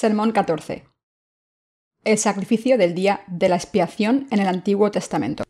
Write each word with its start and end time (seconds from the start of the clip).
Sermón 0.00 0.32
14. 0.32 0.86
El 2.04 2.16
sacrificio 2.16 2.78
del 2.78 2.94
día 2.94 3.20
de 3.26 3.50
la 3.50 3.56
expiación 3.56 4.28
en 4.30 4.40
el 4.40 4.48
Antiguo 4.48 4.90
Testamento. 4.90 5.44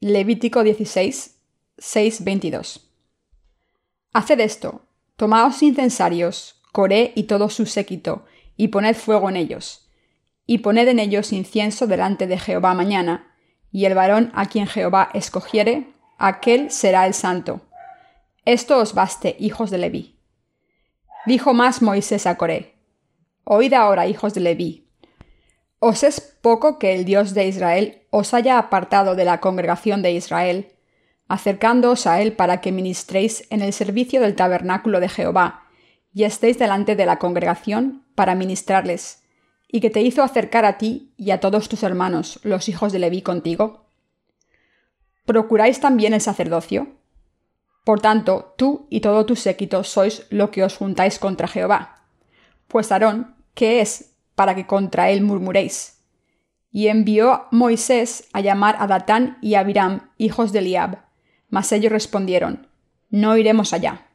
Levítico 0.00 0.64
16, 0.64 1.38
6, 1.78 2.24
22. 2.24 2.90
Haced 4.14 4.40
esto, 4.40 4.82
tomaos 5.14 5.62
incensarios, 5.62 6.60
Coré 6.72 7.12
y 7.14 7.22
todo 7.28 7.48
su 7.50 7.66
séquito, 7.66 8.24
y 8.56 8.66
poned 8.66 8.96
fuego 8.96 9.28
en 9.28 9.36
ellos, 9.36 9.88
y 10.44 10.58
poned 10.58 10.88
en 10.88 10.98
ellos 10.98 11.32
incienso 11.32 11.86
delante 11.86 12.26
de 12.26 12.40
Jehová 12.40 12.74
mañana, 12.74 13.32
y 13.70 13.84
el 13.84 13.94
varón 13.94 14.32
a 14.34 14.46
quien 14.46 14.66
Jehová 14.66 15.08
escogiere, 15.14 15.86
aquel 16.18 16.72
será 16.72 17.06
el 17.06 17.14
santo. 17.14 17.60
Esto 18.44 18.78
os 18.78 18.92
baste, 18.92 19.36
hijos 19.38 19.70
de 19.70 19.78
Leví. 19.78 20.18
Dijo 21.26 21.54
más 21.54 21.80
Moisés 21.80 22.26
a 22.26 22.36
Coré, 22.36 22.71
Oíd 23.44 23.74
ahora, 23.74 24.06
hijos 24.06 24.34
de 24.34 24.40
Leví. 24.40 24.88
¿Os 25.80 26.04
es 26.04 26.20
poco 26.20 26.78
que 26.78 26.94
el 26.94 27.04
Dios 27.04 27.34
de 27.34 27.48
Israel 27.48 28.02
os 28.10 28.34
haya 28.34 28.56
apartado 28.56 29.16
de 29.16 29.24
la 29.24 29.40
congregación 29.40 30.00
de 30.00 30.12
Israel, 30.12 30.72
acercándoos 31.26 32.06
a 32.06 32.20
él 32.22 32.34
para 32.34 32.60
que 32.60 32.70
ministréis 32.70 33.46
en 33.50 33.62
el 33.62 33.72
servicio 33.72 34.20
del 34.20 34.36
tabernáculo 34.36 35.00
de 35.00 35.08
Jehová, 35.08 35.66
y 36.14 36.22
estéis 36.22 36.58
delante 36.58 36.94
de 36.94 37.04
la 37.04 37.18
congregación 37.18 38.06
para 38.14 38.36
ministrarles, 38.36 39.24
y 39.66 39.80
que 39.80 39.90
te 39.90 40.02
hizo 40.02 40.22
acercar 40.22 40.64
a 40.64 40.78
ti 40.78 41.12
y 41.16 41.32
a 41.32 41.40
todos 41.40 41.68
tus 41.68 41.82
hermanos, 41.82 42.38
los 42.44 42.68
hijos 42.68 42.92
de 42.92 43.00
Leví, 43.00 43.22
contigo? 43.22 43.86
¿Procuráis 45.24 45.80
también 45.80 46.14
el 46.14 46.20
sacerdocio? 46.20 46.88
Por 47.84 48.00
tanto, 48.00 48.54
tú 48.56 48.86
y 48.88 49.00
todo 49.00 49.26
tu 49.26 49.34
séquito 49.34 49.82
sois 49.82 50.26
lo 50.30 50.52
que 50.52 50.62
os 50.62 50.76
juntáis 50.76 51.18
contra 51.18 51.48
Jehová 51.48 52.01
pues 52.72 52.90
Aarón, 52.90 53.36
¿qué 53.54 53.80
es 53.80 54.16
para 54.34 54.54
que 54.54 54.66
contra 54.66 55.10
él 55.10 55.22
murmuréis? 55.22 56.00
Y 56.72 56.88
envió 56.88 57.44
Moisés 57.50 58.28
a 58.32 58.40
llamar 58.40 58.76
a 58.78 58.86
Datán 58.86 59.36
y 59.42 59.54
a 59.54 59.60
Abiram, 59.60 60.10
hijos 60.16 60.52
de 60.52 60.60
Eliab. 60.60 61.04
Mas 61.50 61.70
ellos 61.70 61.92
respondieron, 61.92 62.66
No 63.10 63.36
iremos 63.36 63.74
allá. 63.74 64.06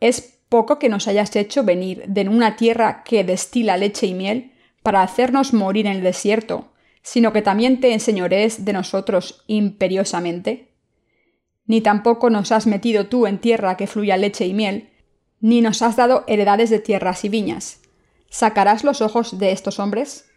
¿Es 0.00 0.38
poco 0.50 0.78
que 0.78 0.90
nos 0.90 1.08
hayas 1.08 1.34
hecho 1.34 1.64
venir 1.64 2.04
de 2.06 2.28
una 2.28 2.56
tierra 2.56 3.02
que 3.04 3.24
destila 3.24 3.78
leche 3.78 4.06
y 4.06 4.12
miel 4.12 4.52
para 4.82 5.02
hacernos 5.02 5.54
morir 5.54 5.86
en 5.86 5.96
el 5.96 6.02
desierto, 6.02 6.72
sino 7.02 7.32
que 7.32 7.40
también 7.40 7.80
te 7.80 7.94
enseñorees 7.94 8.66
de 8.66 8.74
nosotros 8.74 9.44
imperiosamente? 9.46 10.68
Ni 11.64 11.80
tampoco 11.80 12.28
nos 12.28 12.52
has 12.52 12.66
metido 12.66 13.06
tú 13.06 13.26
en 13.26 13.38
tierra 13.38 13.78
que 13.78 13.86
fluya 13.86 14.18
leche 14.18 14.46
y 14.46 14.52
miel, 14.52 14.89
ni 15.40 15.60
nos 15.62 15.82
has 15.82 15.96
dado 15.96 16.24
heredades 16.26 16.70
de 16.70 16.78
tierras 16.78 17.24
y 17.24 17.28
viñas. 17.28 17.80
¿Sacarás 18.28 18.84
los 18.84 19.00
ojos 19.00 19.38
de 19.38 19.52
estos 19.52 19.78
hombres? 19.78 20.30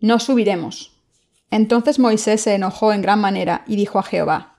No 0.00 0.18
subiremos. 0.18 1.00
Entonces 1.50 1.98
Moisés 1.98 2.42
se 2.42 2.54
enojó 2.54 2.92
en 2.92 3.02
gran 3.02 3.20
manera 3.20 3.64
y 3.66 3.76
dijo 3.76 3.98
a 3.98 4.02
Jehová, 4.02 4.58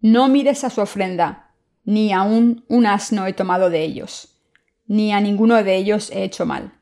No 0.00 0.28
mires 0.28 0.64
a 0.64 0.70
su 0.70 0.80
ofrenda, 0.80 1.54
ni 1.84 2.12
aun 2.12 2.64
un 2.68 2.86
asno 2.86 3.26
he 3.26 3.32
tomado 3.32 3.70
de 3.70 3.82
ellos, 3.82 4.40
ni 4.86 5.12
a 5.12 5.20
ninguno 5.20 5.62
de 5.62 5.76
ellos 5.76 6.10
he 6.10 6.24
hecho 6.24 6.46
mal. 6.46 6.72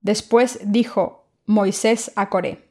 Después 0.00 0.60
dijo 0.64 1.28
Moisés 1.46 2.12
a 2.16 2.28
Coré, 2.28 2.70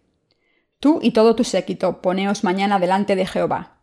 Tú 0.80 1.00
y 1.02 1.12
todo 1.12 1.36
tu 1.36 1.44
séquito 1.44 2.02
poneos 2.02 2.44
mañana 2.44 2.80
delante 2.80 3.16
de 3.16 3.26
Jehová, 3.26 3.80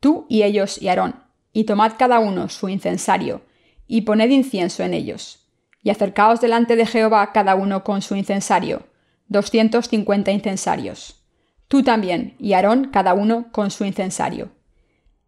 tú 0.00 0.26
y 0.28 0.42
ellos 0.42 0.80
y 0.80 0.88
Aarón, 0.88 1.22
y 1.52 1.64
tomad 1.64 1.92
cada 1.98 2.18
uno 2.18 2.48
su 2.48 2.68
incensario, 2.68 3.42
y 3.86 4.02
poned 4.02 4.30
incienso 4.30 4.82
en 4.82 4.94
ellos. 4.94 5.48
Y 5.82 5.90
acercaos 5.90 6.40
delante 6.40 6.76
de 6.76 6.86
Jehová 6.86 7.32
cada 7.32 7.54
uno 7.54 7.84
con 7.84 8.02
su 8.02 8.16
incensario, 8.16 8.86
doscientos 9.28 9.88
cincuenta 9.88 10.32
incensarios. 10.32 11.22
Tú 11.68 11.82
también, 11.82 12.36
y 12.38 12.52
Aarón 12.52 12.90
cada 12.92 13.14
uno 13.14 13.50
con 13.52 13.70
su 13.70 13.84
incensario. 13.84 14.50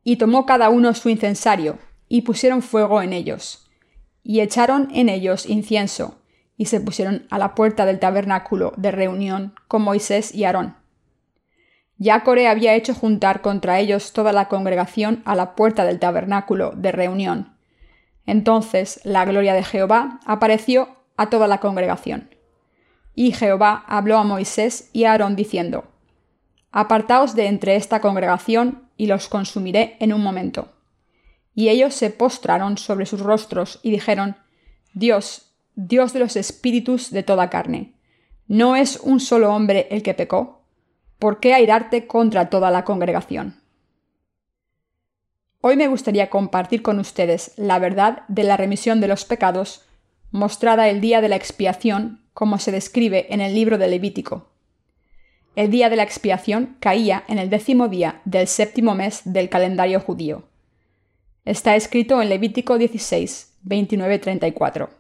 Y 0.05 0.17
tomó 0.17 0.47
cada 0.47 0.71
uno 0.71 0.95
su 0.95 1.09
incensario, 1.09 1.79
y 2.09 2.23
pusieron 2.23 2.63
fuego 2.63 3.03
en 3.03 3.13
ellos. 3.13 3.69
Y 4.23 4.41
echaron 4.41 4.89
en 4.93 5.09
ellos 5.09 5.47
incienso, 5.47 6.23
y 6.57 6.67
se 6.67 6.81
pusieron 6.81 7.27
a 7.31 7.39
la 7.39 7.55
puerta 7.55 7.87
del 7.87 7.99
tabernáculo 7.99 8.73
de 8.77 8.91
reunión 8.91 9.55
con 9.69 9.83
Moisés 9.83 10.35
y 10.35 10.45
Aarón. 10.45 10.77
Ya 11.97 12.23
Coré 12.23 12.47
había 12.47 12.75
hecho 12.75 12.95
juntar 12.95 13.43
contra 13.43 13.81
ellos 13.81 14.13
toda 14.13 14.33
la 14.33 14.47
congregación 14.47 15.23
a 15.25 15.35
la 15.35 15.57
puerta 15.57 15.85
del 15.85 15.99
tabernáculo 15.99 16.73
de 16.77 16.93
reunión, 16.93 17.58
entonces 18.29 19.01
la 19.05 19.25
gloria 19.25 19.55
de 19.55 19.65
Jehová 19.65 20.21
apareció 20.27 20.91
a 21.17 21.31
toda 21.31 21.47
la 21.47 21.61
congregación. 21.61 22.29
Y 23.15 23.33
Jehová 23.33 23.85
habló 23.89 24.19
a 24.19 24.23
Moisés 24.23 24.91
y 24.93 25.05
a 25.05 25.13
Aarón 25.13 25.35
diciendo, 25.35 25.85
Apartaos 26.71 27.35
de 27.35 27.47
entre 27.47 27.77
esta 27.77 28.03
congregación 28.03 28.91
y 28.99 29.07
los 29.07 29.29
consumiré 29.29 29.97
en 30.01 30.13
un 30.13 30.23
momento. 30.23 30.69
Y 31.55 31.71
ellos 31.71 31.95
se 31.95 32.11
postraron 32.11 32.77
sobre 32.77 33.07
sus 33.07 33.21
rostros 33.21 33.81
y 33.83 33.91
dijeron, 33.91 34.37
Dios, 34.93 35.55
Dios 35.75 36.13
de 36.13 36.19
los 36.19 36.37
espíritus 36.37 37.11
de 37.11 37.23
toda 37.23 37.49
carne, 37.49 37.95
¿no 38.47 38.77
es 38.77 39.01
un 39.03 39.21
solo 39.21 39.55
hombre 39.55 39.89
el 39.91 40.03
que 40.03 40.13
pecó? 40.13 40.67
¿Por 41.19 41.41
qué 41.41 41.55
airarte 41.55 42.07
contra 42.07 42.51
toda 42.51 42.71
la 42.71 42.85
congregación? 42.85 43.63
Hoy 45.61 45.77
me 45.77 45.89
gustaría 45.89 46.31
compartir 46.31 46.83
con 46.83 47.01
ustedes 47.01 47.53
la 47.57 47.81
verdad 47.81 48.23
de 48.29 48.45
la 48.45 48.57
remisión 48.57 49.01
de 49.01 49.09
los 49.09 49.25
pecados 49.25 49.85
mostrada 50.31 50.89
el 50.89 51.01
día 51.01 51.21
de 51.21 51.29
la 51.29 51.35
expiación 51.37 52.23
como 52.33 52.59
se 52.59 52.71
describe 52.71 53.27
en 53.31 53.41
el 53.41 53.55
libro 53.55 53.77
de 53.77 53.89
Levítico. 53.89 54.51
El 55.57 55.71
día 55.73 55.91
de 55.91 55.97
la 55.97 56.05
expiación 56.05 56.77
caía 56.79 57.25
en 57.27 57.39
el 57.39 57.51
décimo 57.51 57.89
día 57.89 58.23
del 58.25 58.47
séptimo 58.47 58.95
mes 58.95 59.23
del 59.25 59.49
calendario 59.49 59.99
judío. 59.99 60.45
Está 61.45 61.75
escrito 61.75 62.23
en 62.23 62.29
Levítico 62.29 62.79
16, 62.79 63.59
29-34. 63.65 64.91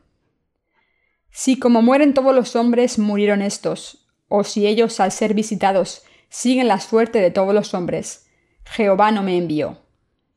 Si 1.30 1.60
como 1.60 1.82
mueren 1.82 2.14
todos 2.14 2.34
los 2.34 2.56
hombres 2.56 2.98
murieron 2.98 3.42
estos, 3.42 4.08
o 4.26 4.42
si 4.42 4.66
ellos 4.66 4.98
al 4.98 5.12
ser 5.12 5.34
visitados 5.34 6.02
siguen 6.30 6.66
la 6.66 6.80
suerte 6.80 7.20
de 7.20 7.30
todos 7.30 7.54
los 7.54 7.74
hombres, 7.74 8.26
Jehová 8.64 9.12
no 9.12 9.22
me 9.22 9.36
envió. 9.36 9.78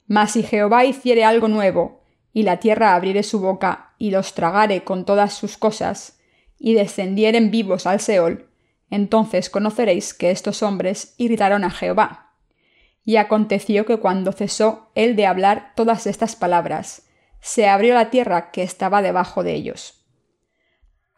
Mas 0.07 0.31
si 0.31 0.43
Jehová 0.43 0.85
hiciere 0.85 1.23
algo 1.23 1.47
nuevo, 1.47 2.01
y 2.33 2.43
la 2.43 2.57
tierra 2.57 2.95
abriere 2.95 3.23
su 3.23 3.39
boca, 3.39 3.93
y 3.97 4.11
los 4.11 4.33
tragare 4.33 4.83
con 4.83 5.05
todas 5.05 5.33
sus 5.33 5.57
cosas, 5.57 6.19
y 6.57 6.73
descendieren 6.73 7.51
vivos 7.51 7.85
al 7.85 7.99
Seol, 7.99 8.49
entonces 8.89 9.49
conoceréis 9.49 10.13
que 10.13 10.31
estos 10.31 10.63
hombres 10.63 11.15
irritaron 11.17 11.63
a 11.63 11.71
Jehová. 11.71 12.33
Y 13.03 13.15
aconteció 13.15 13.85
que 13.85 13.97
cuando 13.97 14.31
cesó 14.31 14.91
él 14.95 15.15
de 15.15 15.25
hablar 15.25 15.73
todas 15.75 16.05
estas 16.07 16.35
palabras, 16.35 17.03
se 17.39 17.67
abrió 17.67 17.95
la 17.95 18.11
tierra 18.11 18.51
que 18.51 18.61
estaba 18.61 19.01
debajo 19.01 19.43
de 19.43 19.53
ellos. 19.53 20.05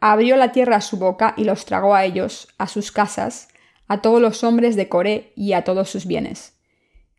Abrió 0.00 0.36
la 0.36 0.52
tierra 0.52 0.80
su 0.80 0.96
boca 0.98 1.34
y 1.36 1.44
los 1.44 1.66
tragó 1.66 1.94
a 1.94 2.04
ellos, 2.04 2.48
a 2.58 2.68
sus 2.68 2.90
casas, 2.90 3.48
a 3.86 4.00
todos 4.00 4.20
los 4.20 4.44
hombres 4.44 4.76
de 4.76 4.88
Coré 4.88 5.32
y 5.36 5.52
a 5.52 5.64
todos 5.64 5.90
sus 5.90 6.06
bienes 6.06 6.53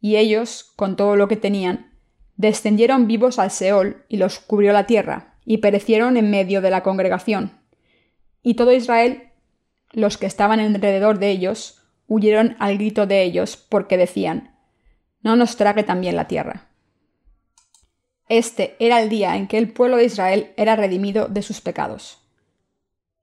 y 0.06 0.18
ellos, 0.18 0.72
con 0.76 0.96
todo 0.96 1.16
lo 1.16 1.28
que 1.28 1.36
tenían, 1.36 1.92
descendieron 2.38 3.08
vivos 3.08 3.40
al 3.40 3.50
Seol 3.50 4.06
y 4.08 4.18
los 4.18 4.38
cubrió 4.38 4.72
la 4.72 4.86
tierra, 4.86 5.34
y 5.46 5.58
perecieron 5.58 6.16
en 6.16 6.30
medio 6.30 6.62
de 6.62 6.70
la 6.70 6.84
congregación. 6.84 7.60
Y 8.44 8.54
todo 8.54 8.72
Israel, 8.72 9.32
los 9.94 10.20
que 10.20 10.28
estaban 10.28 10.60
alrededor 10.60 11.18
de 11.18 11.32
ellos, 11.32 11.82
huyeron 12.06 12.56
al 12.60 12.78
grito 12.78 13.08
de 13.08 13.24
ellos, 13.24 13.58
porque 13.58 13.98
decían, 13.98 14.56
No 15.24 15.36
nos 15.36 15.58
trague 15.58 15.82
también 15.82 16.16
la 16.16 16.28
tierra. 16.28 16.68
Este 18.30 18.76
era 18.78 19.02
el 19.02 19.10
día 19.10 19.36
en 19.36 19.48
que 19.48 19.58
el 19.58 19.74
pueblo 19.74 19.98
de 19.98 20.06
Israel 20.06 20.54
era 20.56 20.76
redimido 20.76 21.30
de 21.30 21.42
sus 21.42 21.62
pecados. 21.62 22.20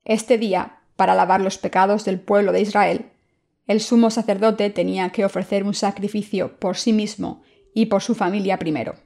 Este 0.05 0.37
día, 0.37 0.81
para 0.97 1.15
lavar 1.15 1.43
los 1.43 1.59
pecados 1.59 2.05
del 2.05 2.19
pueblo 2.19 2.51
de 2.51 2.63
Israel, 2.63 3.12
el 3.67 3.81
sumo 3.81 4.11
sacerdote 4.11 4.71
tenía 4.71 5.11
que 5.11 5.25
ofrecer 5.25 5.65
un 5.65 5.75
sacrificio 5.75 6.59
por 6.59 6.77
sí 6.77 6.93
mismo 6.93 7.43
y 7.75 7.87
por 7.87 8.03
su 8.03 8.15
familia 8.15 8.59
primero. 8.59 8.97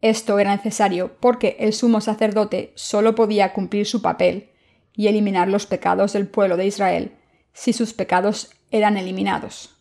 Esto 0.00 0.38
era 0.38 0.54
necesario 0.54 1.16
porque 1.20 1.56
el 1.60 1.72
sumo 1.72 2.00
sacerdote 2.00 2.72
solo 2.74 3.14
podía 3.14 3.52
cumplir 3.52 3.86
su 3.86 4.02
papel 4.02 4.50
y 4.92 5.06
eliminar 5.08 5.48
los 5.48 5.66
pecados 5.66 6.12
del 6.12 6.26
pueblo 6.26 6.56
de 6.56 6.66
Israel 6.66 7.12
si 7.52 7.72
sus 7.72 7.94
pecados 7.94 8.50
eran 8.70 8.96
eliminados. 8.96 9.76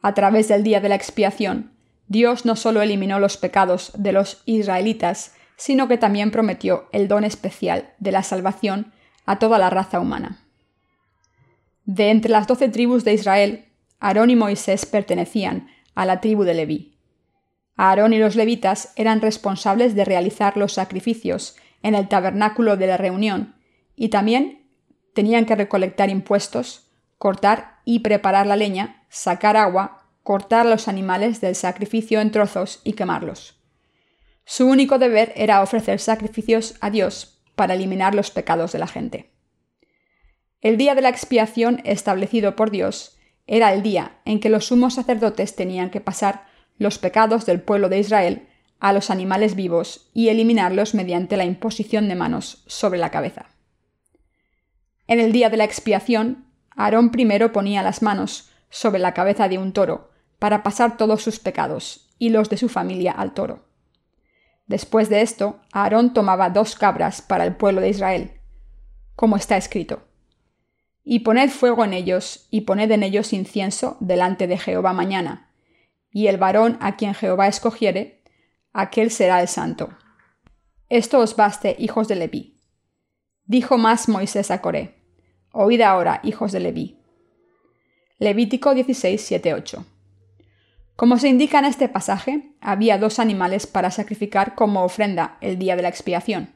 A 0.00 0.14
través 0.14 0.48
del 0.48 0.62
día 0.62 0.80
de 0.80 0.88
la 0.88 0.94
expiación, 0.94 1.72
Dios 2.06 2.44
no 2.44 2.56
solo 2.56 2.82
eliminó 2.82 3.18
los 3.18 3.36
pecados 3.36 3.92
de 3.96 4.12
los 4.12 4.42
israelitas, 4.44 5.34
sino 5.56 5.88
que 5.88 5.98
también 5.98 6.30
prometió 6.30 6.88
el 6.92 7.08
don 7.08 7.24
especial 7.24 7.94
de 7.98 8.12
la 8.12 8.22
salvación 8.22 8.92
a 9.26 9.38
toda 9.38 9.58
la 9.58 9.70
raza 9.70 10.00
humana. 10.00 10.43
De 11.84 12.10
entre 12.10 12.30
las 12.30 12.46
doce 12.46 12.68
tribus 12.68 13.04
de 13.04 13.14
Israel, 13.14 13.66
Aarón 14.00 14.30
y 14.30 14.36
Moisés 14.36 14.86
pertenecían 14.86 15.68
a 15.94 16.06
la 16.06 16.20
tribu 16.20 16.44
de 16.44 16.54
Leví. 16.54 16.98
Aarón 17.76 18.12
y 18.12 18.18
los 18.18 18.36
levitas 18.36 18.92
eran 18.96 19.20
responsables 19.20 19.94
de 19.94 20.04
realizar 20.04 20.56
los 20.56 20.72
sacrificios 20.72 21.56
en 21.82 21.94
el 21.94 22.08
tabernáculo 22.08 22.76
de 22.76 22.86
la 22.86 22.96
reunión 22.96 23.54
y 23.96 24.08
también 24.08 24.68
tenían 25.14 25.44
que 25.44 25.56
recolectar 25.56 26.08
impuestos, 26.08 26.90
cortar 27.18 27.80
y 27.84 28.00
preparar 28.00 28.46
la 28.46 28.56
leña, 28.56 29.04
sacar 29.08 29.56
agua, 29.56 30.06
cortar 30.22 30.66
los 30.66 30.88
animales 30.88 31.40
del 31.40 31.54
sacrificio 31.54 32.20
en 32.20 32.30
trozos 32.30 32.80
y 32.84 32.94
quemarlos. 32.94 33.60
Su 34.44 34.66
único 34.66 34.98
deber 34.98 35.32
era 35.36 35.62
ofrecer 35.62 36.00
sacrificios 36.00 36.76
a 36.80 36.90
Dios 36.90 37.42
para 37.54 37.74
eliminar 37.74 38.14
los 38.14 38.30
pecados 38.30 38.72
de 38.72 38.78
la 38.78 38.86
gente. 38.86 39.33
El 40.64 40.78
día 40.78 40.94
de 40.94 41.02
la 41.02 41.10
expiación 41.10 41.82
establecido 41.84 42.56
por 42.56 42.70
Dios 42.70 43.18
era 43.46 43.74
el 43.74 43.82
día 43.82 44.16
en 44.24 44.40
que 44.40 44.48
los 44.48 44.68
sumos 44.68 44.94
sacerdotes 44.94 45.56
tenían 45.56 45.90
que 45.90 46.00
pasar 46.00 46.46
los 46.78 46.96
pecados 46.96 47.44
del 47.44 47.60
pueblo 47.60 47.90
de 47.90 47.98
Israel 47.98 48.48
a 48.80 48.94
los 48.94 49.10
animales 49.10 49.56
vivos 49.56 50.08
y 50.14 50.30
eliminarlos 50.30 50.94
mediante 50.94 51.36
la 51.36 51.44
imposición 51.44 52.08
de 52.08 52.14
manos 52.14 52.64
sobre 52.66 52.98
la 52.98 53.10
cabeza. 53.10 53.50
En 55.06 55.20
el 55.20 55.32
día 55.32 55.50
de 55.50 55.58
la 55.58 55.64
expiación, 55.64 56.46
Aarón 56.70 57.10
primero 57.10 57.52
ponía 57.52 57.82
las 57.82 58.00
manos 58.00 58.48
sobre 58.70 59.00
la 59.00 59.12
cabeza 59.12 59.50
de 59.50 59.58
un 59.58 59.74
toro 59.74 60.12
para 60.38 60.62
pasar 60.62 60.96
todos 60.96 61.22
sus 61.22 61.40
pecados 61.40 62.08
y 62.18 62.30
los 62.30 62.48
de 62.48 62.56
su 62.56 62.70
familia 62.70 63.12
al 63.12 63.34
toro. 63.34 63.66
Después 64.66 65.10
de 65.10 65.20
esto, 65.20 65.60
Aarón 65.72 66.14
tomaba 66.14 66.48
dos 66.48 66.74
cabras 66.74 67.20
para 67.20 67.44
el 67.44 67.54
pueblo 67.54 67.82
de 67.82 67.90
Israel, 67.90 68.40
como 69.14 69.36
está 69.36 69.58
escrito. 69.58 70.04
Y 71.04 71.20
poned 71.20 71.50
fuego 71.50 71.84
en 71.84 71.92
ellos, 71.92 72.48
y 72.50 72.62
poned 72.62 72.90
en 72.90 73.02
ellos 73.02 73.32
incienso 73.32 73.96
delante 74.00 74.46
de 74.46 74.58
Jehová 74.58 74.92
mañana, 74.92 75.50
y 76.10 76.28
el 76.28 76.38
varón 76.38 76.78
a 76.80 76.96
quien 76.96 77.14
Jehová 77.14 77.46
escogiere, 77.46 78.22
aquel 78.72 79.10
será 79.10 79.40
el 79.40 79.48
santo. 79.48 79.90
Esto 80.88 81.18
os 81.18 81.36
baste, 81.36 81.76
hijos 81.78 82.08
de 82.08 82.16
Leví. 82.16 82.60
Dijo 83.46 83.76
más 83.76 84.08
Moisés 84.08 84.50
a 84.50 84.62
Coré, 84.62 84.94
Oíd 85.52 85.82
ahora, 85.82 86.20
hijos 86.24 86.52
de 86.52 86.60
Leví. 86.60 86.98
Levítico 88.18 88.74
16, 88.74 89.20
7, 89.20 89.54
8. 89.54 89.86
Como 90.96 91.18
se 91.18 91.28
indica 91.28 91.58
en 91.58 91.64
este 91.64 91.88
pasaje, 91.88 92.54
había 92.60 92.98
dos 92.98 93.18
animales 93.18 93.66
para 93.66 93.90
sacrificar 93.90 94.54
como 94.54 94.84
ofrenda 94.84 95.36
el 95.40 95.58
día 95.58 95.76
de 95.76 95.82
la 95.82 95.88
expiación. 95.88 96.53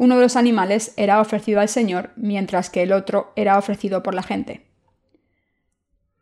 Uno 0.00 0.14
de 0.14 0.22
los 0.22 0.36
animales 0.36 0.94
era 0.96 1.20
ofrecido 1.20 1.58
al 1.58 1.68
Señor, 1.68 2.12
mientras 2.14 2.70
que 2.70 2.84
el 2.84 2.92
otro 2.92 3.32
era 3.34 3.58
ofrecido 3.58 4.04
por 4.04 4.14
la 4.14 4.22
gente. 4.22 4.64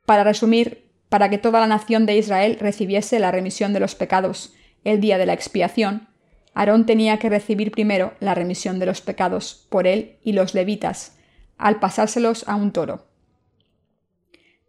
Para 0.07 0.25
resumir, 0.25 0.91
para 1.11 1.29
que 1.29 1.37
toda 1.37 1.61
la 1.61 1.67
nación 1.67 2.07
de 2.07 2.17
Israel 2.17 2.57
recibiese 2.59 3.19
la 3.19 3.33
remisión 3.33 3.75
de 3.75 3.81
los 3.81 3.95
pecados 3.95 4.55
el 4.85 5.03
día 5.03 5.19
de 5.19 5.27
la 5.27 5.35
expiación, 5.35 6.09
Aarón 6.55 6.87
tenía 6.87 7.19
que 7.19 7.29
recibir 7.29 7.71
primero 7.71 8.15
la 8.19 8.35
remisión 8.35 8.79
de 8.79 8.87
los 8.87 9.03
pecados 9.03 9.67
por 9.69 9.87
él 9.87 10.17
y 10.23 10.33
los 10.33 10.55
levitas, 10.55 11.19
al 11.59 11.79
pasárselos 11.79 12.49
a 12.49 12.55
un 12.55 12.73
toro. 12.73 13.05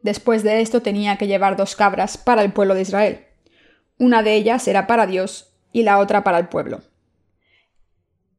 Después 0.01 0.44
de 0.44 0.60
esto 0.60 0.81
tenía 0.81 1.15
que 1.15 1.27
llevar 1.27 1.56
dos 1.56 1.77
cabras 1.77 2.18
para 2.18 2.44
el 2.44 2.51
pueblo 2.51 2.74
de 2.75 2.81
Israel. 2.81 3.25
Una 4.00 4.21
de 4.21 4.36
ellas 4.36 4.68
era 4.68 4.86
para 4.86 5.07
Dios 5.07 5.53
y 5.71 5.83
la 5.83 5.98
otra 6.00 6.25
para 6.25 6.39
el 6.39 6.50
pueblo. 6.50 6.81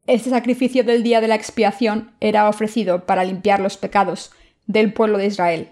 Este 0.08 0.30
sacrificio 0.30 0.84
del 0.84 1.02
día 1.02 1.20
de 1.20 1.28
la 1.28 1.34
expiación 1.34 2.12
era 2.18 2.48
ofrecido 2.48 3.04
para 3.04 3.26
limpiar 3.26 3.60
los 3.60 3.76
pecados 3.76 4.30
del 4.66 4.94
pueblo 4.94 5.18
de 5.18 5.26
Israel. 5.26 5.68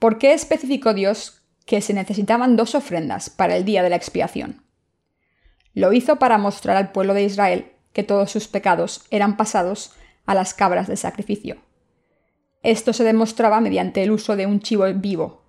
¿Por 0.00 0.18
qué 0.18 0.32
especificó 0.32 0.94
Dios 0.94 1.42
que 1.64 1.80
se 1.80 1.94
necesitaban 1.94 2.56
dos 2.56 2.74
ofrendas 2.74 3.30
para 3.30 3.56
el 3.56 3.64
día 3.64 3.84
de 3.84 3.90
la 3.90 3.94
expiación? 3.94 4.64
Lo 5.74 5.92
hizo 5.92 6.16
para 6.16 6.38
mostrar 6.38 6.76
al 6.76 6.90
pueblo 6.90 7.14
de 7.14 7.22
Israel 7.22 7.70
que 7.92 8.02
todos 8.02 8.32
sus 8.32 8.48
pecados 8.48 9.06
eran 9.12 9.36
pasados 9.36 9.92
a 10.26 10.34
las 10.34 10.52
cabras 10.52 10.88
de 10.88 10.96
sacrificio. 10.96 11.58
Esto 12.64 12.92
se 12.92 13.04
demostraba 13.04 13.60
mediante 13.60 14.02
el 14.02 14.10
uso 14.10 14.34
de 14.34 14.46
un 14.46 14.58
chivo 14.58 14.92
vivo, 14.92 15.44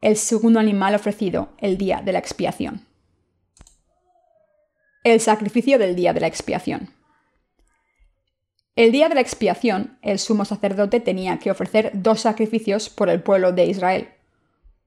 el 0.00 0.16
segundo 0.16 0.58
animal 0.58 0.96
ofrecido 0.96 1.50
el 1.58 1.78
día 1.78 2.02
de 2.04 2.12
la 2.12 2.18
expiación. 2.18 2.89
El 5.02 5.20
sacrificio 5.20 5.78
del 5.78 5.96
día 5.96 6.12
de 6.12 6.20
la 6.20 6.26
expiación. 6.26 6.90
El 8.76 8.92
día 8.92 9.08
de 9.08 9.14
la 9.14 9.22
expiación, 9.22 9.98
el 10.02 10.18
sumo 10.18 10.44
sacerdote 10.44 11.00
tenía 11.00 11.38
que 11.38 11.50
ofrecer 11.50 11.90
dos 11.94 12.20
sacrificios 12.20 12.90
por 12.90 13.08
el 13.08 13.22
pueblo 13.22 13.52
de 13.52 13.64
Israel. 13.64 14.08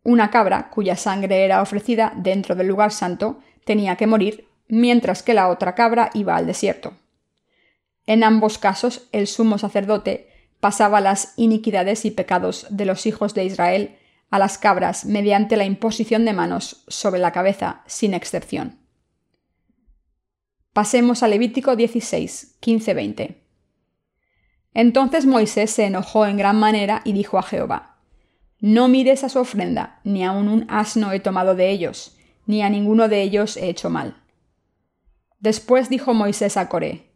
Una 0.04 0.30
cabra, 0.30 0.70
cuya 0.70 0.98
sangre 0.98 1.44
era 1.44 1.64
ofrecida 1.64 2.14
dentro 2.16 2.54
del 2.54 2.68
lugar 2.68 2.92
santo, 2.92 3.40
tenía 3.66 3.96
que 3.96 4.06
morir, 4.06 4.48
mientras 4.68 5.24
que 5.24 5.34
la 5.34 5.50
otra 5.50 5.74
cabra 5.74 6.12
iba 6.14 6.36
al 6.36 6.46
desierto. 6.46 6.94
En 8.06 8.24
ambos 8.24 8.60
casos, 8.60 9.08
el 9.14 9.26
sumo 9.26 9.58
sacerdote 9.58 10.28
pasaba 10.60 11.02
las 11.02 11.34
iniquidades 11.38 12.06
y 12.06 12.12
pecados 12.12 12.68
de 12.70 12.86
los 12.86 13.08
hijos 13.08 13.34
de 13.34 13.46
Israel 13.46 13.98
a 14.30 14.38
las 14.38 14.60
cabras 14.60 15.06
mediante 15.06 15.58
la 15.58 15.66
imposición 15.66 16.24
de 16.24 16.34
manos 16.34 16.84
sobre 16.88 17.20
la 17.20 17.32
cabeza, 17.32 17.82
sin 17.88 18.14
excepción. 18.14 18.83
Pasemos 20.74 21.22
a 21.22 21.28
Levítico 21.28 21.76
16, 21.76 22.58
15-20. 22.60 23.36
Entonces 24.74 25.28
Moisés 25.28 25.70
se 25.70 25.86
enojó 25.86 26.26
en 26.26 26.36
gran 26.36 26.58
manera 26.58 27.04
y 27.06 27.14
dijo 27.14 27.38
a 27.38 27.44
Jehová, 27.44 27.98
No 28.60 28.88
mires 28.88 29.24
a 29.24 29.30
su 29.30 29.38
ofrenda, 29.38 30.00
ni 30.04 30.26
aun 30.26 30.48
un 30.48 30.66
asno 30.70 31.12
he 31.12 31.20
tomado 31.20 31.54
de 31.54 31.70
ellos, 31.70 32.18
ni 32.48 32.64
a 32.64 32.72
ninguno 32.72 33.08
de 33.08 33.22
ellos 33.22 33.56
he 33.56 33.70
hecho 33.70 33.92
mal. 33.92 34.24
Después 35.40 35.90
dijo 35.90 36.16
Moisés 36.16 36.58
a 36.58 36.70
Coré, 36.70 37.12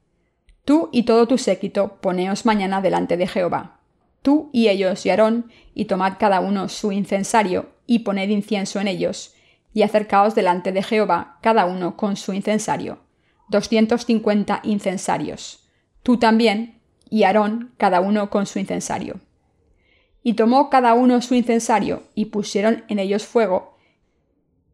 Tú 0.64 0.90
y 0.92 1.04
todo 1.04 1.28
tu 1.28 1.40
séquito 1.40 2.00
poneos 2.00 2.46
mañana 2.46 2.80
delante 2.80 3.18
de 3.18 3.26
Jehová. 3.26 3.80
Tú 4.22 4.52
y 4.54 4.68
ellos 4.68 5.04
y 5.08 5.10
Aarón, 5.10 5.52
y 5.74 5.86
tomad 5.86 6.18
cada 6.20 6.42
uno 6.42 6.70
su 6.70 6.92
incensario, 6.92 7.72
y 7.88 8.00
poned 8.00 8.30
incienso 8.30 8.80
en 8.80 8.88
ellos, 8.88 9.34
y 9.74 9.82
acercaos 9.82 10.36
delante 10.36 10.72
de 10.72 10.84
Jehová, 10.84 11.40
cada 11.42 11.66
uno 11.66 11.98
con 11.98 12.18
su 12.18 12.34
incensario. 12.34 13.07
Doscientos 13.50 14.06
cincuenta 14.06 14.60
incensarios. 14.64 15.70
Tú 16.04 16.18
también, 16.18 16.82
y 17.10 17.24
Aarón, 17.24 17.74
cada 17.78 18.02
uno 18.02 18.30
con 18.30 18.46
su 18.46 18.60
incensario. 18.60 19.22
Y 20.22 20.34
tomó 20.34 20.70
cada 20.70 20.94
uno 20.94 21.22
su 21.22 21.36
incensario, 21.36 22.04
y 22.14 22.26
pusieron 22.26 22.84
en 22.90 23.00
ellos 23.00 23.26
fuego, 23.26 23.78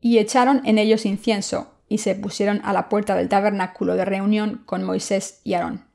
y 0.02 0.18
echaron 0.18 0.62
en 0.66 0.80
ellos 0.80 1.06
incienso, 1.06 1.74
y 1.88 2.00
se 2.00 2.16
pusieron 2.16 2.62
a 2.64 2.74
la 2.74 2.90
puerta 2.90 3.16
del 3.16 3.30
tabernáculo 3.30 3.96
de 3.96 4.06
reunión 4.06 4.64
con 4.66 4.84
Moisés 4.84 5.42
y 5.44 5.54
Aarón. 5.54 5.86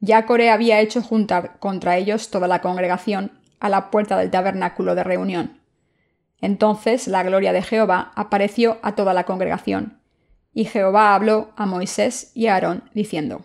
Ya 0.00 0.24
Coré 0.24 0.50
había 0.50 0.80
hecho 0.80 1.02
juntar 1.02 1.58
contra 1.58 1.96
ellos 1.96 2.30
toda 2.30 2.48
la 2.48 2.60
congregación 2.60 3.32
a 3.60 3.68
la 3.68 3.90
puerta 3.90 4.16
del 4.18 4.30
tabernáculo 4.30 4.94
de 4.94 5.04
reunión. 5.04 5.60
Entonces 6.40 7.08
la 7.08 7.22
gloria 7.22 7.52
de 7.52 7.62
Jehová 7.62 8.12
apareció 8.14 8.78
a 8.82 8.94
toda 8.94 9.14
la 9.14 9.24
congregación, 9.24 10.00
y 10.54 10.64
Jehová 10.64 11.14
habló 11.14 11.52
a 11.56 11.66
Moisés 11.66 12.30
y 12.34 12.46
a 12.46 12.54
Aarón, 12.54 12.88
diciendo, 12.94 13.44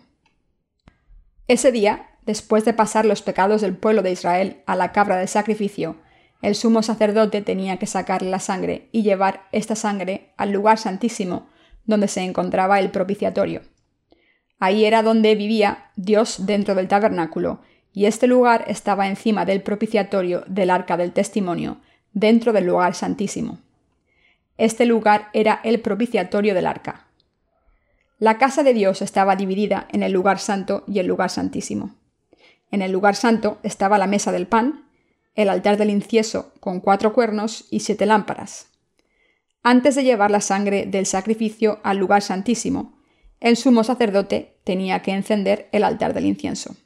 Ese 1.48 1.72
día, 1.72 2.10
después 2.24 2.64
de 2.64 2.72
pasar 2.72 3.04
los 3.04 3.20
pecados 3.20 3.60
del 3.60 3.76
pueblo 3.76 4.02
de 4.02 4.12
Israel 4.12 4.62
a 4.66 4.76
la 4.76 4.92
cabra 4.92 5.16
del 5.16 5.28
sacrificio, 5.28 5.96
el 6.40 6.54
sumo 6.54 6.82
sacerdote 6.82 7.42
tenía 7.42 7.76
que 7.78 7.86
sacarle 7.86 8.30
la 8.30 8.38
sangre 8.38 8.88
y 8.92 9.02
llevar 9.02 9.48
esta 9.52 9.74
sangre 9.74 10.32
al 10.36 10.52
lugar 10.52 10.78
santísimo 10.78 11.48
donde 11.84 12.08
se 12.08 12.22
encontraba 12.22 12.78
el 12.78 12.90
propiciatorio. 12.90 13.62
Ahí 14.58 14.84
era 14.84 15.02
donde 15.02 15.34
vivía 15.34 15.90
Dios 15.96 16.46
dentro 16.46 16.74
del 16.74 16.88
tabernáculo, 16.88 17.60
y 17.92 18.06
este 18.06 18.28
lugar 18.28 18.64
estaba 18.68 19.08
encima 19.08 19.44
del 19.44 19.62
propiciatorio 19.62 20.44
del 20.46 20.70
arca 20.70 20.96
del 20.96 21.12
testimonio, 21.12 21.80
dentro 22.12 22.52
del 22.52 22.66
lugar 22.66 22.94
santísimo. 22.94 23.58
Este 24.60 24.84
lugar 24.84 25.30
era 25.32 25.58
el 25.64 25.80
propiciatorio 25.80 26.54
del 26.54 26.66
arca. 26.66 27.06
La 28.18 28.36
casa 28.36 28.62
de 28.62 28.74
Dios 28.74 29.00
estaba 29.00 29.34
dividida 29.34 29.88
en 29.90 30.02
el 30.02 30.12
lugar 30.12 30.38
santo 30.38 30.84
y 30.86 30.98
el 30.98 31.06
lugar 31.06 31.30
santísimo. 31.30 31.96
En 32.70 32.82
el 32.82 32.92
lugar 32.92 33.16
santo 33.16 33.58
estaba 33.62 33.96
la 33.96 34.06
mesa 34.06 34.32
del 34.32 34.46
pan, 34.46 34.86
el 35.34 35.48
altar 35.48 35.78
del 35.78 35.88
incienso 35.88 36.52
con 36.60 36.80
cuatro 36.80 37.14
cuernos 37.14 37.68
y 37.70 37.80
siete 37.80 38.04
lámparas. 38.04 38.66
Antes 39.62 39.94
de 39.94 40.04
llevar 40.04 40.30
la 40.30 40.42
sangre 40.42 40.84
del 40.84 41.06
sacrificio 41.06 41.80
al 41.82 41.96
lugar 41.96 42.20
santísimo, 42.20 43.00
el 43.40 43.56
sumo 43.56 43.82
sacerdote 43.82 44.58
tenía 44.64 45.00
que 45.00 45.12
encender 45.12 45.70
el 45.72 45.84
altar 45.84 46.12
del 46.12 46.26
incienso. 46.26 46.76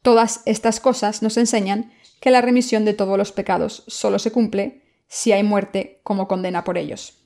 Todas 0.00 0.42
estas 0.46 0.78
cosas 0.78 1.22
nos 1.22 1.36
enseñan 1.38 1.90
que 2.20 2.30
la 2.30 2.40
remisión 2.40 2.84
de 2.84 2.94
todos 2.94 3.18
los 3.18 3.32
pecados 3.32 3.82
solo 3.88 4.20
se 4.20 4.30
cumple 4.30 4.81
si 5.14 5.30
hay 5.30 5.42
muerte 5.42 6.00
como 6.04 6.26
condena 6.26 6.64
por 6.64 6.78
ellos. 6.78 7.18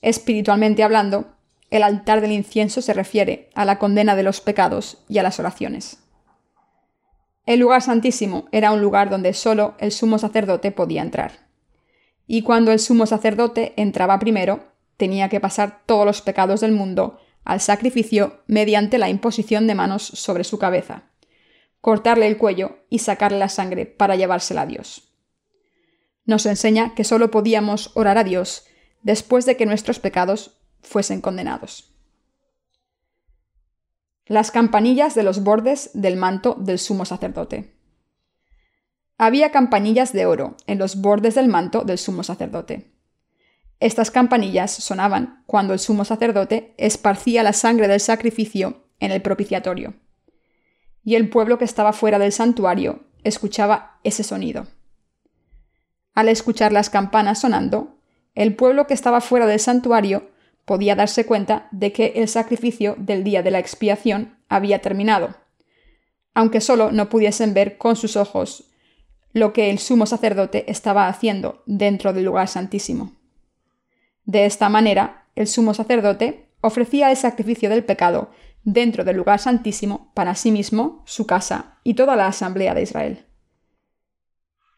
Espiritualmente 0.00 0.84
hablando, 0.84 1.34
el 1.70 1.82
altar 1.82 2.20
del 2.20 2.30
incienso 2.30 2.82
se 2.82 2.94
refiere 2.94 3.50
a 3.56 3.64
la 3.64 3.80
condena 3.80 4.14
de 4.14 4.22
los 4.22 4.40
pecados 4.40 4.98
y 5.08 5.18
a 5.18 5.24
las 5.24 5.40
oraciones. 5.40 5.98
El 7.46 7.58
lugar 7.58 7.82
santísimo 7.82 8.46
era 8.52 8.70
un 8.70 8.80
lugar 8.80 9.10
donde 9.10 9.34
solo 9.34 9.74
el 9.78 9.90
sumo 9.90 10.20
sacerdote 10.20 10.70
podía 10.70 11.02
entrar. 11.02 11.48
Y 12.28 12.42
cuando 12.42 12.70
el 12.70 12.78
sumo 12.78 13.06
sacerdote 13.06 13.72
entraba 13.76 14.20
primero, 14.20 14.60
tenía 14.96 15.28
que 15.28 15.40
pasar 15.40 15.82
todos 15.84 16.06
los 16.06 16.22
pecados 16.22 16.60
del 16.60 16.70
mundo 16.70 17.18
al 17.42 17.60
sacrificio 17.60 18.44
mediante 18.46 18.98
la 18.98 19.08
imposición 19.08 19.66
de 19.66 19.74
manos 19.74 20.04
sobre 20.04 20.44
su 20.44 20.60
cabeza, 20.60 21.10
cortarle 21.80 22.28
el 22.28 22.38
cuello 22.38 22.84
y 22.88 23.00
sacarle 23.00 23.40
la 23.40 23.48
sangre 23.48 23.84
para 23.84 24.14
llevársela 24.14 24.60
a 24.62 24.66
Dios. 24.66 25.07
Nos 26.28 26.44
enseña 26.44 26.94
que 26.94 27.04
solo 27.04 27.30
podíamos 27.30 27.90
orar 27.94 28.18
a 28.18 28.22
Dios 28.22 28.66
después 29.02 29.46
de 29.46 29.56
que 29.56 29.64
nuestros 29.64 29.98
pecados 29.98 30.58
fuesen 30.82 31.22
condenados. 31.22 31.90
Las 34.26 34.50
campanillas 34.50 35.14
de 35.14 35.22
los 35.22 35.42
bordes 35.42 35.90
del 35.94 36.18
manto 36.18 36.54
del 36.60 36.78
sumo 36.78 37.06
sacerdote. 37.06 37.74
Había 39.16 39.50
campanillas 39.52 40.12
de 40.12 40.26
oro 40.26 40.58
en 40.66 40.78
los 40.78 41.00
bordes 41.00 41.34
del 41.34 41.48
manto 41.48 41.84
del 41.84 41.96
sumo 41.96 42.22
sacerdote. 42.22 42.92
Estas 43.80 44.10
campanillas 44.10 44.70
sonaban 44.70 45.44
cuando 45.46 45.72
el 45.72 45.78
sumo 45.78 46.04
sacerdote 46.04 46.74
esparcía 46.76 47.42
la 47.42 47.54
sangre 47.54 47.88
del 47.88 48.00
sacrificio 48.00 48.84
en 49.00 49.12
el 49.12 49.22
propiciatorio. 49.22 49.94
Y 51.02 51.14
el 51.14 51.30
pueblo 51.30 51.56
que 51.56 51.64
estaba 51.64 51.94
fuera 51.94 52.18
del 52.18 52.32
santuario 52.32 53.06
escuchaba 53.24 53.98
ese 54.04 54.22
sonido. 54.24 54.66
Al 56.18 56.28
escuchar 56.28 56.72
las 56.72 56.90
campanas 56.90 57.42
sonando, 57.42 57.94
el 58.34 58.56
pueblo 58.56 58.88
que 58.88 58.94
estaba 58.94 59.20
fuera 59.20 59.46
del 59.46 59.60
santuario 59.60 60.32
podía 60.64 60.96
darse 60.96 61.24
cuenta 61.24 61.68
de 61.70 61.92
que 61.92 62.14
el 62.16 62.26
sacrificio 62.26 62.96
del 62.98 63.22
día 63.22 63.44
de 63.44 63.52
la 63.52 63.60
expiación 63.60 64.36
había 64.48 64.80
terminado, 64.80 65.36
aunque 66.34 66.60
solo 66.60 66.90
no 66.90 67.08
pudiesen 67.08 67.54
ver 67.54 67.78
con 67.78 67.94
sus 67.94 68.16
ojos 68.16 68.64
lo 69.32 69.52
que 69.52 69.70
el 69.70 69.78
sumo 69.78 70.06
sacerdote 70.06 70.68
estaba 70.68 71.06
haciendo 71.06 71.62
dentro 71.66 72.12
del 72.12 72.24
lugar 72.24 72.48
santísimo. 72.48 73.12
De 74.24 74.44
esta 74.44 74.68
manera, 74.68 75.28
el 75.36 75.46
sumo 75.46 75.72
sacerdote 75.72 76.48
ofrecía 76.62 77.12
el 77.12 77.16
sacrificio 77.16 77.70
del 77.70 77.84
pecado 77.84 78.32
dentro 78.64 79.04
del 79.04 79.18
lugar 79.18 79.38
santísimo 79.38 80.10
para 80.14 80.34
sí 80.34 80.50
mismo, 80.50 81.00
su 81.06 81.28
casa 81.28 81.78
y 81.84 81.94
toda 81.94 82.16
la 82.16 82.26
asamblea 82.26 82.74
de 82.74 82.82
Israel. 82.82 83.27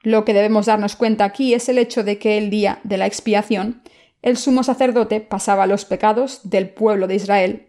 Lo 0.02 0.25
que 0.25 0.33
debemos 0.33 0.66
darnos 0.66 0.97
cuenta 0.97 1.25
aquí 1.25 1.52
es 1.52 1.69
el 1.69 1.78
hecho 1.78 2.04
de 2.04 2.19
que 2.19 2.38
el 2.38 2.49
día 2.49 2.80
de 2.85 2.97
la 2.97 3.07
expiación, 3.07 3.83
el 4.23 4.37
sumo 4.37 4.62
sacerdote 4.62 5.21
pasaba 5.21 5.66
los 5.66 5.85
pecados 5.85 6.40
del 6.45 6.71
pueblo 6.71 7.07
de 7.07 7.16
Israel 7.16 7.66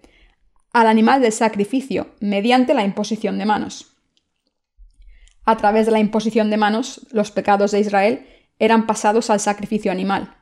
al 0.73 0.87
animal 0.87 1.21
del 1.21 1.33
sacrificio 1.33 2.15
mediante 2.21 2.73
la 2.73 2.85
imposición 2.85 3.37
de 3.37 3.45
manos. 3.45 3.97
A 5.43 5.57
través 5.57 5.85
de 5.85 5.91
la 5.91 5.99
imposición 5.99 6.49
de 6.49 6.57
manos, 6.57 7.07
los 7.11 7.31
pecados 7.31 7.71
de 7.71 7.79
Israel 7.79 8.27
eran 8.59 8.85
pasados 8.85 9.29
al 9.29 9.39
sacrificio 9.39 9.91
animal. 9.91 10.37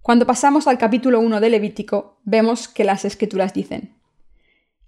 Cuando 0.00 0.26
pasamos 0.26 0.66
al 0.66 0.78
capítulo 0.78 1.20
1 1.20 1.40
de 1.40 1.50
Levítico, 1.50 2.18
vemos 2.24 2.66
que 2.66 2.82
las 2.82 3.04
escrituras 3.04 3.52
dicen, 3.54 3.98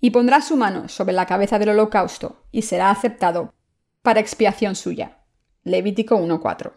y 0.01 0.11
pondrá 0.11 0.41
su 0.41 0.57
mano 0.57 0.89
sobre 0.89 1.15
la 1.15 1.27
cabeza 1.27 1.59
del 1.59 1.71
holocausto 1.71 2.45
y 2.51 2.63
será 2.63 2.91
aceptado 2.91 3.55
para 4.03 4.21
expiación 4.21 4.75
suya. 4.75 5.24
Levítico 5.65 6.17
1.4. 6.19 6.73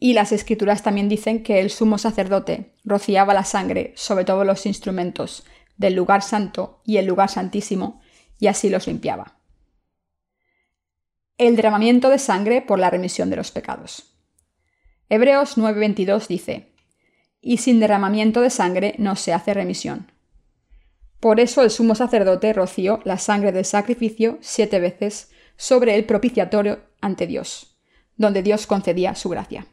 Y 0.00 0.14
las 0.14 0.32
escrituras 0.32 0.82
también 0.82 1.08
dicen 1.08 1.44
que 1.44 1.60
el 1.60 1.70
sumo 1.70 1.96
sacerdote 1.96 2.74
rociaba 2.84 3.34
la 3.34 3.44
sangre 3.44 3.92
sobre 3.96 4.24
todos 4.24 4.44
los 4.44 4.66
instrumentos 4.66 5.44
del 5.76 5.94
lugar 5.94 6.22
santo 6.22 6.80
y 6.84 6.96
el 6.96 7.06
lugar 7.06 7.30
santísimo, 7.30 8.02
y 8.40 8.48
así 8.48 8.68
los 8.68 8.88
limpiaba. 8.88 9.38
El 11.38 11.54
derramamiento 11.54 12.10
de 12.10 12.18
sangre 12.18 12.62
por 12.62 12.80
la 12.80 12.90
remisión 12.90 13.30
de 13.30 13.36
los 13.36 13.52
pecados. 13.52 14.16
Hebreos 15.08 15.56
9:22 15.56 16.26
dice, 16.26 16.72
Y 17.40 17.58
sin 17.58 17.78
derramamiento 17.78 18.40
de 18.40 18.50
sangre 18.50 18.94
no 18.98 19.14
se 19.14 19.32
hace 19.32 19.54
remisión. 19.54 20.10
Por 21.20 21.38
eso 21.38 21.62
el 21.62 21.70
sumo 21.70 21.94
sacerdote 21.94 22.52
roció 22.52 23.00
la 23.04 23.18
sangre 23.18 23.52
del 23.52 23.64
sacrificio 23.64 24.38
siete 24.40 24.80
veces 24.80 25.30
sobre 25.56 25.94
el 25.94 26.04
propiciatorio 26.04 26.80
ante 27.00 27.26
Dios 27.26 27.73
donde 28.16 28.42
Dios 28.42 28.66
concedía 28.66 29.14
su 29.14 29.28
gracia. 29.28 29.66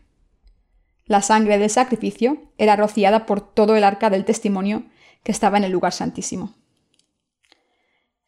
La 1.06 1.22
sangre 1.22 1.58
del 1.58 1.70
sacrificio 1.70 2.52
era 2.58 2.76
rociada 2.76 3.26
por 3.26 3.42
todo 3.54 3.76
el 3.76 3.84
arca 3.84 4.10
del 4.10 4.26
testimonio 4.26 4.84
que 5.24 5.32
estaba 5.32 5.58
en 5.58 5.64
el 5.64 5.72
lugar 5.72 5.94
santísimo. 5.94 6.54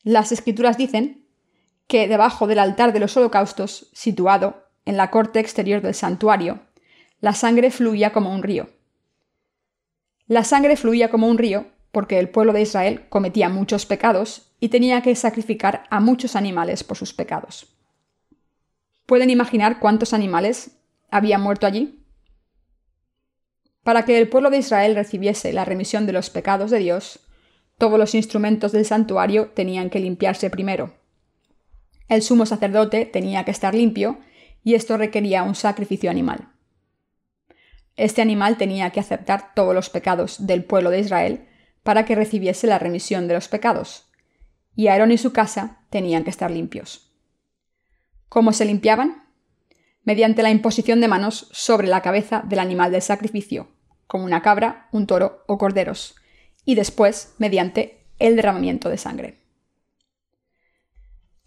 Las 0.04 0.32
escrituras 0.32 0.78
dicen 0.78 1.26
que 1.88 2.08
debajo 2.08 2.48
del 2.48 2.60
altar 2.60 2.94
de 2.94 3.00
los 3.00 3.16
holocaustos, 3.16 3.90
situado 3.94 4.68
en 4.86 4.98
la 4.98 5.12
corte 5.12 5.40
exterior 5.40 5.82
del 5.82 5.94
santuario, 5.94 6.60
la 7.20 7.34
sangre 7.34 7.72
fluía 7.72 8.12
como 8.12 8.34
un 8.34 8.44
río. 8.44 8.70
La 10.28 10.44
sangre 10.44 10.76
fluía 10.76 11.10
como 11.10 11.28
un 11.28 11.38
río 11.38 11.68
porque 11.92 12.20
el 12.20 12.30
pueblo 12.30 12.54
de 12.54 12.62
Israel 12.62 13.08
cometía 13.10 13.50
muchos 13.50 13.86
pecados 13.86 14.52
y 14.60 14.70
tenía 14.70 15.02
que 15.02 15.16
sacrificar 15.16 15.86
a 15.90 16.00
muchos 16.00 16.36
animales 16.36 16.84
por 16.84 16.98
sus 16.98 17.14
pecados. 17.14 17.73
¿Pueden 19.06 19.30
imaginar 19.30 19.80
cuántos 19.80 20.14
animales 20.14 20.72
habían 21.12 21.42
muerto 21.42 21.68
allí? 21.68 22.00
Para 23.84 24.06
que 24.06 24.18
el 24.18 24.30
pueblo 24.30 24.50
de 24.50 24.60
Israel 24.60 24.96
recibiese 24.96 25.52
la 25.52 25.66
remisión 25.66 26.06
de 26.06 26.14
los 26.14 26.30
pecados 26.30 26.72
de 26.72 26.80
Dios, 26.80 27.20
todos 27.78 28.00
los 28.00 28.16
instrumentos 28.16 28.72
del 28.72 28.86
santuario 28.86 29.50
tenían 29.50 29.90
que 29.90 30.00
limpiarse 30.00 30.50
primero. 30.50 30.94
El 32.08 32.22
sumo 32.22 32.46
sacerdote 32.46 33.06
tenía 33.06 33.44
que 33.44 33.52
estar 33.52 33.76
limpio 33.76 34.20
y 34.64 34.76
esto 34.76 34.98
requería 34.98 35.44
un 35.44 35.56
sacrificio 35.56 36.10
animal. 36.10 36.50
Este 37.98 38.22
animal 38.22 38.58
tenía 38.58 38.90
que 38.92 39.02
aceptar 39.02 39.54
todos 39.54 39.76
los 39.76 39.90
pecados 39.90 40.48
del 40.48 40.64
pueblo 40.64 40.90
de 40.90 41.00
Israel 41.00 41.48
para 41.84 42.06
que 42.06 42.16
recibiese 42.16 42.68
la 42.68 42.80
remisión 42.80 43.28
de 43.28 43.34
los 43.34 43.50
pecados, 43.50 44.10
y 44.76 44.88
Aarón 44.88 45.12
y 45.12 45.18
su 45.18 45.34
casa 45.34 45.86
tenían 45.90 46.24
que 46.24 46.30
estar 46.30 46.50
limpios. 46.50 47.13
¿Cómo 48.34 48.52
se 48.52 48.66
limpiaban? 48.66 49.28
Mediante 50.04 50.42
la 50.42 50.50
imposición 50.50 51.00
de 51.00 51.08
manos 51.08 51.50
sobre 51.52 51.88
la 51.88 52.02
cabeza 52.02 52.42
del 52.44 52.58
animal 52.58 52.92
del 52.92 53.04
sacrificio, 53.04 53.68
como 54.08 54.26
una 54.26 54.42
cabra, 54.42 54.88
un 54.92 55.06
toro 55.06 55.44
o 55.46 55.60
corderos, 55.60 56.16
y 56.66 56.74
después 56.74 57.36
mediante 57.38 58.08
el 58.18 58.36
derramamiento 58.36 58.90
de 58.90 58.98
sangre. 58.98 59.44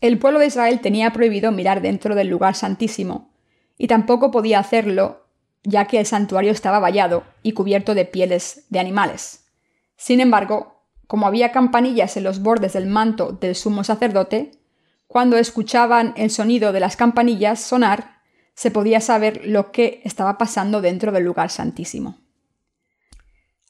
El 0.01 0.21
pueblo 0.21 0.39
de 0.39 0.47
Israel 0.47 0.79
tenía 0.81 1.13
prohibido 1.13 1.51
mirar 1.51 1.83
dentro 1.83 2.15
del 2.15 2.29
lugar 2.29 2.55
santísimo, 2.55 3.35
y 3.77 3.89
tampoco 3.89 4.31
podía 4.31 4.61
hacerlo 4.61 5.27
ya 5.65 5.89
que 5.89 5.99
el 5.99 6.07
santuario 6.07 6.53
estaba 6.53 6.79
vallado 6.79 7.25
y 7.43 7.51
cubierto 7.51 7.97
de 7.97 8.05
pieles 8.05 8.67
de 8.71 8.79
animales. 8.79 9.49
Sin 9.97 10.21
embargo, 10.21 10.85
como 11.09 11.27
había 11.27 11.51
campanillas 11.51 12.17
en 12.17 12.23
los 12.23 12.43
bordes 12.43 12.75
del 12.75 12.87
manto 12.87 13.33
del 13.33 13.57
sumo 13.57 13.83
sacerdote, 13.83 14.56
cuando 15.17 15.39
escuchaban 15.39 16.13
el 16.19 16.29
sonido 16.29 16.73
de 16.73 16.81
las 16.81 16.95
campanillas 16.95 17.59
sonar, 17.59 18.21
se 18.53 18.71
podía 18.71 19.01
saber 19.01 19.47
lo 19.47 19.73
que 19.73 20.03
estaba 20.05 20.37
pasando 20.37 20.83
dentro 20.83 21.11
del 21.11 21.25
lugar 21.25 21.49
santísimo. 21.49 22.19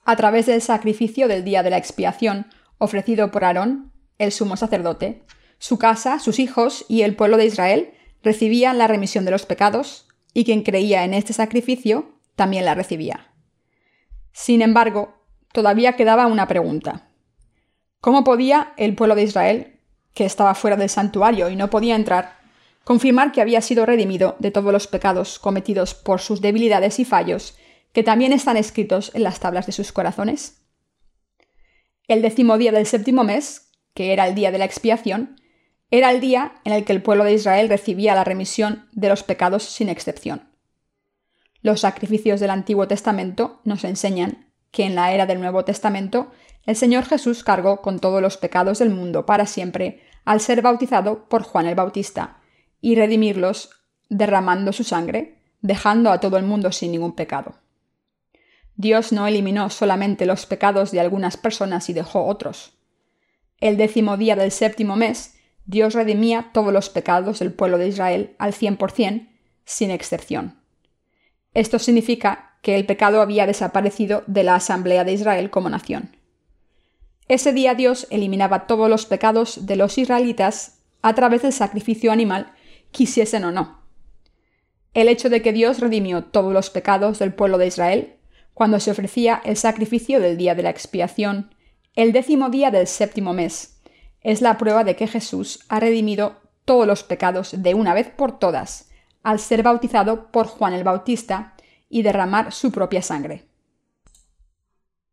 A 0.05 0.17
través 0.17 0.47
del 0.47 0.61
sacrificio 0.61 1.29
del 1.29 1.45
día 1.45 1.63
de 1.63 1.71
la 1.71 1.77
expiación 1.77 2.49
ofrecido 2.79 3.31
por 3.31 3.45
Aarón, 3.45 3.93
el 4.19 4.33
sumo 4.33 4.57
sacerdote, 4.57 5.23
su 5.61 5.79
casa, 5.79 6.19
sus 6.19 6.41
hijos 6.41 6.85
y 6.89 7.03
el 7.03 7.15
pueblo 7.15 7.37
de 7.37 7.47
Israel 7.47 7.93
recibían 8.25 8.77
la 8.77 8.89
remisión 8.89 9.25
de 9.25 9.31
los 9.31 9.47
pecados, 9.47 10.09
y 10.35 10.45
quien 10.45 10.65
creía 10.65 11.05
en 11.05 11.15
este 11.15 11.33
sacrificio 11.33 12.19
también 12.35 12.65
la 12.65 12.75
recibía. 12.75 13.33
Sin 14.33 14.63
embargo, 14.63 15.15
todavía 15.53 15.93
quedaba 15.93 16.27
una 16.27 16.49
pregunta. 16.49 17.09
¿Cómo 18.01 18.25
podía 18.25 18.73
el 18.77 18.97
pueblo 18.97 19.15
de 19.15 19.23
Israel 19.23 19.76
que 20.17 20.25
estaba 20.25 20.55
fuera 20.55 20.79
del 20.79 20.89
santuario 20.89 21.51
y 21.51 21.57
no 21.57 21.69
podía 21.69 21.95
entrar, 21.95 22.39
confirmar 22.85 23.33
que 23.33 23.43
había 23.43 23.61
sido 23.61 23.85
redimido 23.85 24.35
de 24.39 24.51
todos 24.51 24.73
los 24.73 24.87
pecados 24.87 25.39
cometidos 25.39 25.93
por 25.93 26.23
sus 26.23 26.41
debilidades 26.41 26.99
y 26.99 27.05
fallos, 27.05 27.55
que 27.93 28.03
también 28.03 28.33
están 28.33 28.57
escritos 28.57 29.13
en 29.15 29.25
las 29.25 29.41
tablas 29.41 29.67
de 29.67 29.73
sus 29.73 29.93
corazones? 29.93 30.63
El 32.09 32.23
décimo 32.23 32.57
día 32.57 32.73
del 32.73 32.87
séptimo 32.87 33.25
mes, 33.25 33.71
que 33.93 34.15
era 34.15 34.27
el 34.27 34.35
día 34.35 34.51
de 34.51 34.57
la 34.57 34.65
expiación, 34.65 35.39
era 35.91 36.11
el 36.11 36.21
día 36.21 36.55
en 36.65 36.73
el 36.73 36.87
que 36.87 36.95
el 36.95 37.03
pueblo 37.03 37.25
de 37.25 37.35
Israel 37.35 37.69
recibía 37.69 38.15
la 38.15 38.25
remisión 38.25 38.89
de 38.93 39.11
los 39.11 39.23
pecados 39.23 39.65
sin 39.65 39.91
excepción. 39.91 40.49
Los 41.61 41.81
sacrificios 41.81 42.41
del 42.41 42.51
Antiguo 42.51 42.89
Testamento 42.89 43.61
nos 43.65 43.85
enseñan 43.85 44.46
que 44.77 44.85
en 44.85 44.95
la 44.95 45.11
era 45.11 45.25
del 45.25 45.41
Nuevo 45.41 45.65
Testamento 45.65 46.31
el 46.67 46.77
Señor 46.77 47.07
Jesús 47.07 47.43
cargó 47.43 47.81
con 47.81 47.99
todos 47.99 48.21
los 48.21 48.37
pecados 48.37 48.79
del 48.79 48.91
mundo 48.91 49.25
para 49.25 49.47
siempre 49.47 50.03
al 50.27 50.39
ser 50.43 50.61
bautizado 50.61 51.31
por 51.31 51.45
Juan 51.45 51.65
el 51.65 51.75
Bautista 51.75 52.43
y 52.83 52.95
redimirlos 52.95 53.71
derramando 54.11 54.75
su 54.75 54.85
sangre, 54.85 55.39
dejando 55.63 56.11
a 56.11 56.21
todo 56.21 56.37
el 56.37 56.45
mundo 56.45 56.73
sin 56.73 56.93
ningún 56.93 57.15
pecado. 57.15 57.55
Dios 58.75 59.13
no 59.13 59.27
eliminó 59.27 59.71
solamente 59.71 60.27
los 60.27 60.45
pecados 60.45 60.91
de 60.91 61.01
algunas 61.01 61.39
personas 61.39 61.89
y 61.89 61.95
dejó 61.95 62.27
otros. 62.27 62.75
El 63.61 63.79
décimo 63.79 64.19
día 64.19 64.37
del 64.37 64.51
séptimo 64.51 64.95
mes, 64.95 65.39
Dios 65.65 65.95
redimía 65.95 66.51
todos 66.53 66.71
los 66.71 66.91
pecados 66.91 67.39
del 67.39 67.55
pueblo 67.55 67.79
de 67.79 67.89
Israel 67.89 68.37
al 68.39 68.53
cien 68.53 68.77
por 68.77 68.93
cien, 68.93 69.39
sin 69.65 69.91
excepción. 69.91 70.61
Esto 71.55 71.79
significa 71.79 72.46
que 72.63 72.77
el 72.77 72.87
pecado 72.87 73.21
había 73.21 73.47
desaparecido 73.47 74.25
de 74.27 74.43
la 74.43 74.55
asamblea 74.57 75.05
de 75.05 75.13
Israel 75.13 75.51
como 75.51 75.71
nación. 75.71 76.17
Ese 77.29 77.53
día 77.53 77.75
Dios 77.75 78.07
eliminaba 78.11 78.67
todos 78.67 78.89
los 78.89 79.07
pecados 79.07 79.67
de 79.67 79.77
los 79.77 79.99
israelitas 79.99 80.79
a 81.03 81.15
través 81.15 81.43
del 81.43 81.53
sacrificio 81.53 82.13
animal, 82.13 82.53
quisiesen 82.93 83.45
o 83.45 83.53
no. 83.53 83.81
El 84.95 85.09
hecho 85.09 85.29
de 85.29 85.43
que 85.43 85.53
Dios 85.53 85.81
redimió 85.81 86.25
todos 86.25 86.53
los 86.53 86.71
pecados 86.71 87.19
del 87.19 87.35
pueblo 87.35 87.59
de 87.59 87.67
Israel 87.67 88.15
cuando 88.55 88.81
se 88.81 88.91
ofrecía 88.91 89.43
el 89.45 89.57
sacrificio 89.57 90.21
del 90.21 90.37
día 90.37 90.55
de 90.55 90.63
la 90.63 90.71
expiación, 90.71 91.55
el 91.95 92.13
décimo 92.13 92.49
día 92.49 92.71
del 92.71 92.87
séptimo 92.87 93.33
mes, 93.33 93.83
es 94.23 94.41
la 94.41 94.57
prueba 94.57 94.83
de 94.83 94.97
que 94.97 95.07
Jesús 95.07 95.65
ha 95.69 95.81
redimido 95.81 96.41
todos 96.65 96.87
los 96.87 97.03
pecados 97.03 97.63
de 97.63 97.75
una 97.75 97.93
vez 97.95 98.09
por 98.09 98.39
todas, 98.39 98.91
al 99.23 99.41
ser 99.41 99.63
bautizado 99.63 100.31
por 100.31 100.47
Juan 100.47 100.73
el 100.73 100.85
Bautista 100.85 101.56
y 101.89 102.03
derramar 102.03 102.53
su 102.53 102.73
propia 102.73 103.03
sangre. 103.03 103.49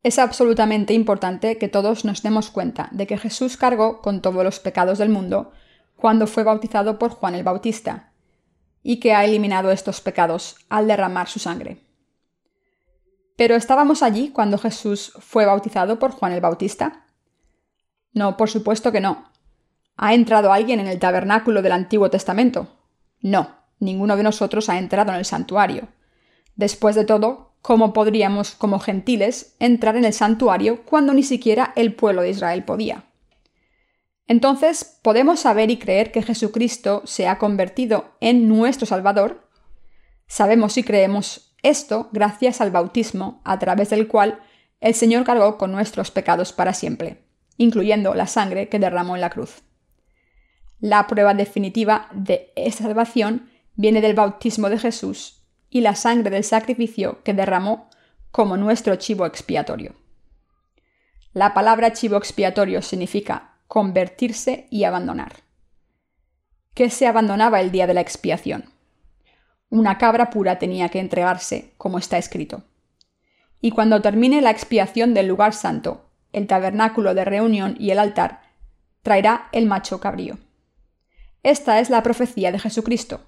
Es 0.03 0.20
absolutamente 0.20 0.94
importante 0.94 1.58
que 1.58 1.70
todos 1.70 2.03
nos 2.03 2.24
demos 2.24 2.50
cuenta 2.50 2.89
de 2.92 3.08
que 3.08 3.18
Jesús 3.18 3.56
cargó 3.56 4.01
con 4.01 4.22
todos 4.22 4.44
los 4.44 4.60
pecados 4.60 4.98
del 4.98 5.10
mundo 5.10 5.53
cuando 5.96 6.27
fue 6.27 6.44
bautizado 6.44 7.00
por 7.00 7.12
Juan 7.12 7.36
el 7.36 7.44
Bautista, 7.44 8.12
y 8.82 9.00
que 9.00 9.13
ha 9.13 9.24
eliminado 9.24 9.72
estos 9.72 10.01
pecados 10.01 10.58
al 10.68 10.88
derramar 10.88 11.30
su 11.30 11.39
sangre. 11.39 11.80
¿Pero 13.38 13.56
estábamos 13.56 14.03
allí 14.03 14.30
cuando 14.30 14.58
Jesús 14.58 15.13
fue 15.20 15.46
bautizado 15.46 15.98
por 16.00 16.12
Juan 16.12 16.34
el 16.34 16.42
Bautista? 16.42 17.06
No, 18.12 18.36
por 18.36 18.50
supuesto 18.50 18.92
que 18.92 19.00
no. 19.00 19.32
¿Ha 19.96 20.13
entrado 20.13 20.51
alguien 20.51 20.80
en 20.82 20.88
el 20.88 21.00
tabernáculo 21.00 21.62
del 21.62 21.72
Antiguo 21.72 22.10
Testamento? 22.10 22.68
No, 23.22 23.56
ninguno 23.80 24.18
de 24.18 24.24
nosotros 24.24 24.70
ha 24.70 24.77
entrado 24.77 25.12
en 25.12 25.18
el 25.18 25.25
santuario. 25.25 25.88
Después 26.55 26.95
de 26.95 27.05
todo, 27.05 27.55
¿cómo 27.62 27.93
podríamos, 27.93 28.51
como 28.51 28.79
gentiles, 28.79 29.55
entrar 29.60 29.95
en 29.95 30.05
el 30.05 30.13
santuario 30.13 30.83
cuando 30.86 31.13
ni 31.13 31.24
siquiera 31.24 31.74
el 31.75 31.95
pueblo 31.95 32.22
de 32.22 32.29
Israel 32.29 32.63
podía? 32.63 33.05
Entonces, 34.27 35.00
¿podemos 35.01 35.41
saber 35.41 35.72
y 35.72 35.77
creer 35.77 36.12
que 36.12 36.22
Jesucristo 36.22 37.01
se 37.05 37.27
ha 37.27 37.39
convertido 37.39 38.15
en 38.22 38.48
nuestro 38.48 38.86
Salvador? 38.86 39.50
Sabemos 40.27 40.77
y 40.77 40.83
creemos 40.83 41.55
esto 41.62 42.10
gracias 42.12 42.62
al 42.62 42.72
bautismo, 42.72 43.41
a 43.43 43.57
través 43.60 43.89
del 43.89 44.07
cual 44.07 44.39
el 44.79 44.93
Señor 44.93 45.24
cargó 45.24 45.57
con 45.57 45.72
nuestros 45.72 46.12
pecados 46.12 46.53
para 46.53 46.74
siempre, 46.74 47.25
incluyendo 47.57 48.13
la 48.13 48.27
sangre 48.27 48.69
que 48.69 48.79
derramó 48.79 49.15
en 49.15 49.22
la 49.22 49.29
cruz. 49.29 49.63
La 50.79 51.07
prueba 51.07 51.33
definitiva 51.33 52.10
de 52.13 52.51
esta 52.55 52.83
salvación 52.83 53.50
viene 53.75 54.01
del 54.01 54.13
bautismo 54.13 54.69
de 54.69 54.77
Jesús 54.77 55.43
y 55.74 55.82
la 55.82 55.96
sangre 55.96 56.30
del 56.30 56.44
sacrificio 56.44 57.24
que 57.24 57.34
derramó 57.34 57.89
como 58.30 58.58
nuestro 58.58 58.96
chivo 58.96 59.25
expiatorio. 59.25 59.96
La 61.34 61.56
palabra 61.56 61.94
chivo 61.94 62.15
expiatorio 62.15 62.84
significa 62.84 63.56
convertirse 63.68 64.68
y 64.70 64.84
abandonar. 64.84 65.38
¿Qué 66.75 66.92
se 66.92 67.08
abandonaba 67.08 67.60
el 67.60 67.72
día 67.72 67.88
de 67.88 67.96
la 67.96 68.01
expiación? 68.01 68.65
Una 69.70 69.98
cabra 69.98 70.30
pura 70.30 70.60
tenía 70.60 70.89
que 70.89 71.00
entregarse, 71.00 71.74
como 71.80 71.98
está 71.98 72.20
escrito. 72.20 72.63
Y 73.60 73.72
cuando 73.72 74.00
termine 74.00 74.42
la 74.42 74.51
expiación 74.51 75.15
del 75.15 75.25
lugar 75.25 75.56
santo, 75.56 76.12
el 76.34 76.46
tabernáculo 76.46 77.15
de 77.15 77.25
reunión 77.25 77.75
y 77.80 77.89
el 77.89 77.98
altar, 77.98 78.42
traerá 79.01 79.50
el 79.51 79.65
macho 79.65 80.00
cabrío. 80.00 80.38
Esta 81.42 81.80
es 81.80 81.89
la 81.89 82.03
profecía 82.03 82.51
de 82.51 82.59
Jesucristo, 82.59 83.22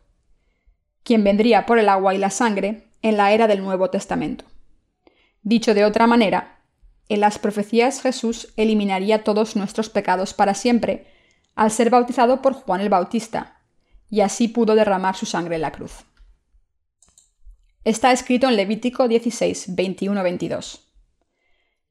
quien 1.06 1.24
vendría 1.24 1.66
por 1.68 1.80
el 1.80 1.88
agua 1.88 2.16
y 2.16 2.18
la 2.18 2.32
sangre 2.32 2.88
en 3.04 3.16
la 3.16 3.32
era 3.32 3.48
del 3.48 3.64
Nuevo 3.64 3.90
Testamento. 3.92 4.44
Dicho 5.44 5.76
de 5.76 5.86
otra 5.86 6.08
manera, 6.08 6.64
en 7.08 7.20
las 7.20 7.38
profecías 7.38 8.02
Jesús 8.02 8.52
eliminaría 8.58 9.24
todos 9.24 9.56
nuestros 9.56 9.90
pecados 9.90 10.34
para 10.34 10.56
siempre 10.56 11.08
al 11.54 11.70
ser 11.70 11.92
bautizado 11.92 12.42
por 12.42 12.54
Juan 12.54 12.82
el 12.82 12.90
Bautista, 12.90 13.62
y 14.10 14.22
así 14.22 14.48
pudo 14.48 14.74
derramar 14.74 15.16
su 15.16 15.28
sangre 15.28 15.56
en 15.56 15.62
la 15.62 15.72
cruz. 15.72 16.06
Está 17.84 18.12
escrito 18.12 18.50
en 18.50 18.56
Levítico 18.56 19.08
16, 19.08 19.76
21-22. 19.76 20.80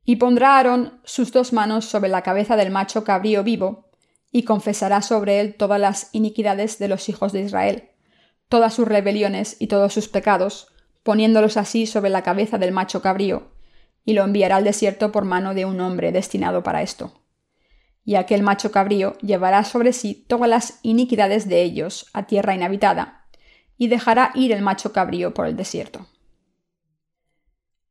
Y 0.05 0.16
pondrá 0.16 0.57
Aarón 0.57 1.00
sus 1.05 1.33
dos 1.33 1.53
manos 1.53 1.85
sobre 1.85 2.11
la 2.11 2.22
cabeza 2.22 2.57
del 2.57 2.72
macho 2.72 3.05
cabrío 3.05 3.44
vivo, 3.44 3.90
y 4.33 4.42
confesará 4.42 5.00
sobre 5.03 5.38
él 5.38 5.55
todas 5.55 5.81
las 5.81 6.09
iniquidades 6.12 6.81
de 6.81 6.88
los 6.88 7.09
hijos 7.09 7.33
de 7.33 7.42
Israel, 7.42 7.90
todas 8.55 8.73
sus 8.73 8.87
rebeliones 8.87 9.57
y 9.59 9.67
todos 9.67 9.93
sus 9.93 10.07
pecados, 10.07 10.69
poniéndolos 11.03 11.57
así 11.57 11.88
sobre 11.88 12.09
la 12.09 12.23
cabeza 12.23 12.57
del 12.57 12.71
macho 12.71 13.03
cabrío, 13.03 13.51
y 14.05 14.12
lo 14.12 14.23
enviará 14.23 14.55
al 14.55 14.62
desierto 14.62 15.11
por 15.11 15.25
mano 15.25 15.55
de 15.55 15.64
un 15.64 15.81
hombre 15.81 16.12
destinado 16.12 16.62
para 16.62 16.81
esto. 16.81 17.21
Y 18.05 18.14
aquel 18.14 18.45
macho 18.45 18.71
cabrío 18.71 19.19
llevará 19.19 19.64
sobre 19.64 19.93
sí 19.93 20.25
todas 20.29 20.49
las 20.49 20.79
iniquidades 20.83 21.49
de 21.49 21.62
ellos 21.62 22.07
a 22.12 22.29
tierra 22.29 22.55
inhabitada, 22.55 23.27
y 23.77 23.88
dejará 23.88 24.31
ir 24.37 24.53
el 24.53 24.62
macho 24.62 24.93
cabrío 24.93 25.35
por 25.35 25.49
el 25.49 25.57
desierto. 25.57 26.07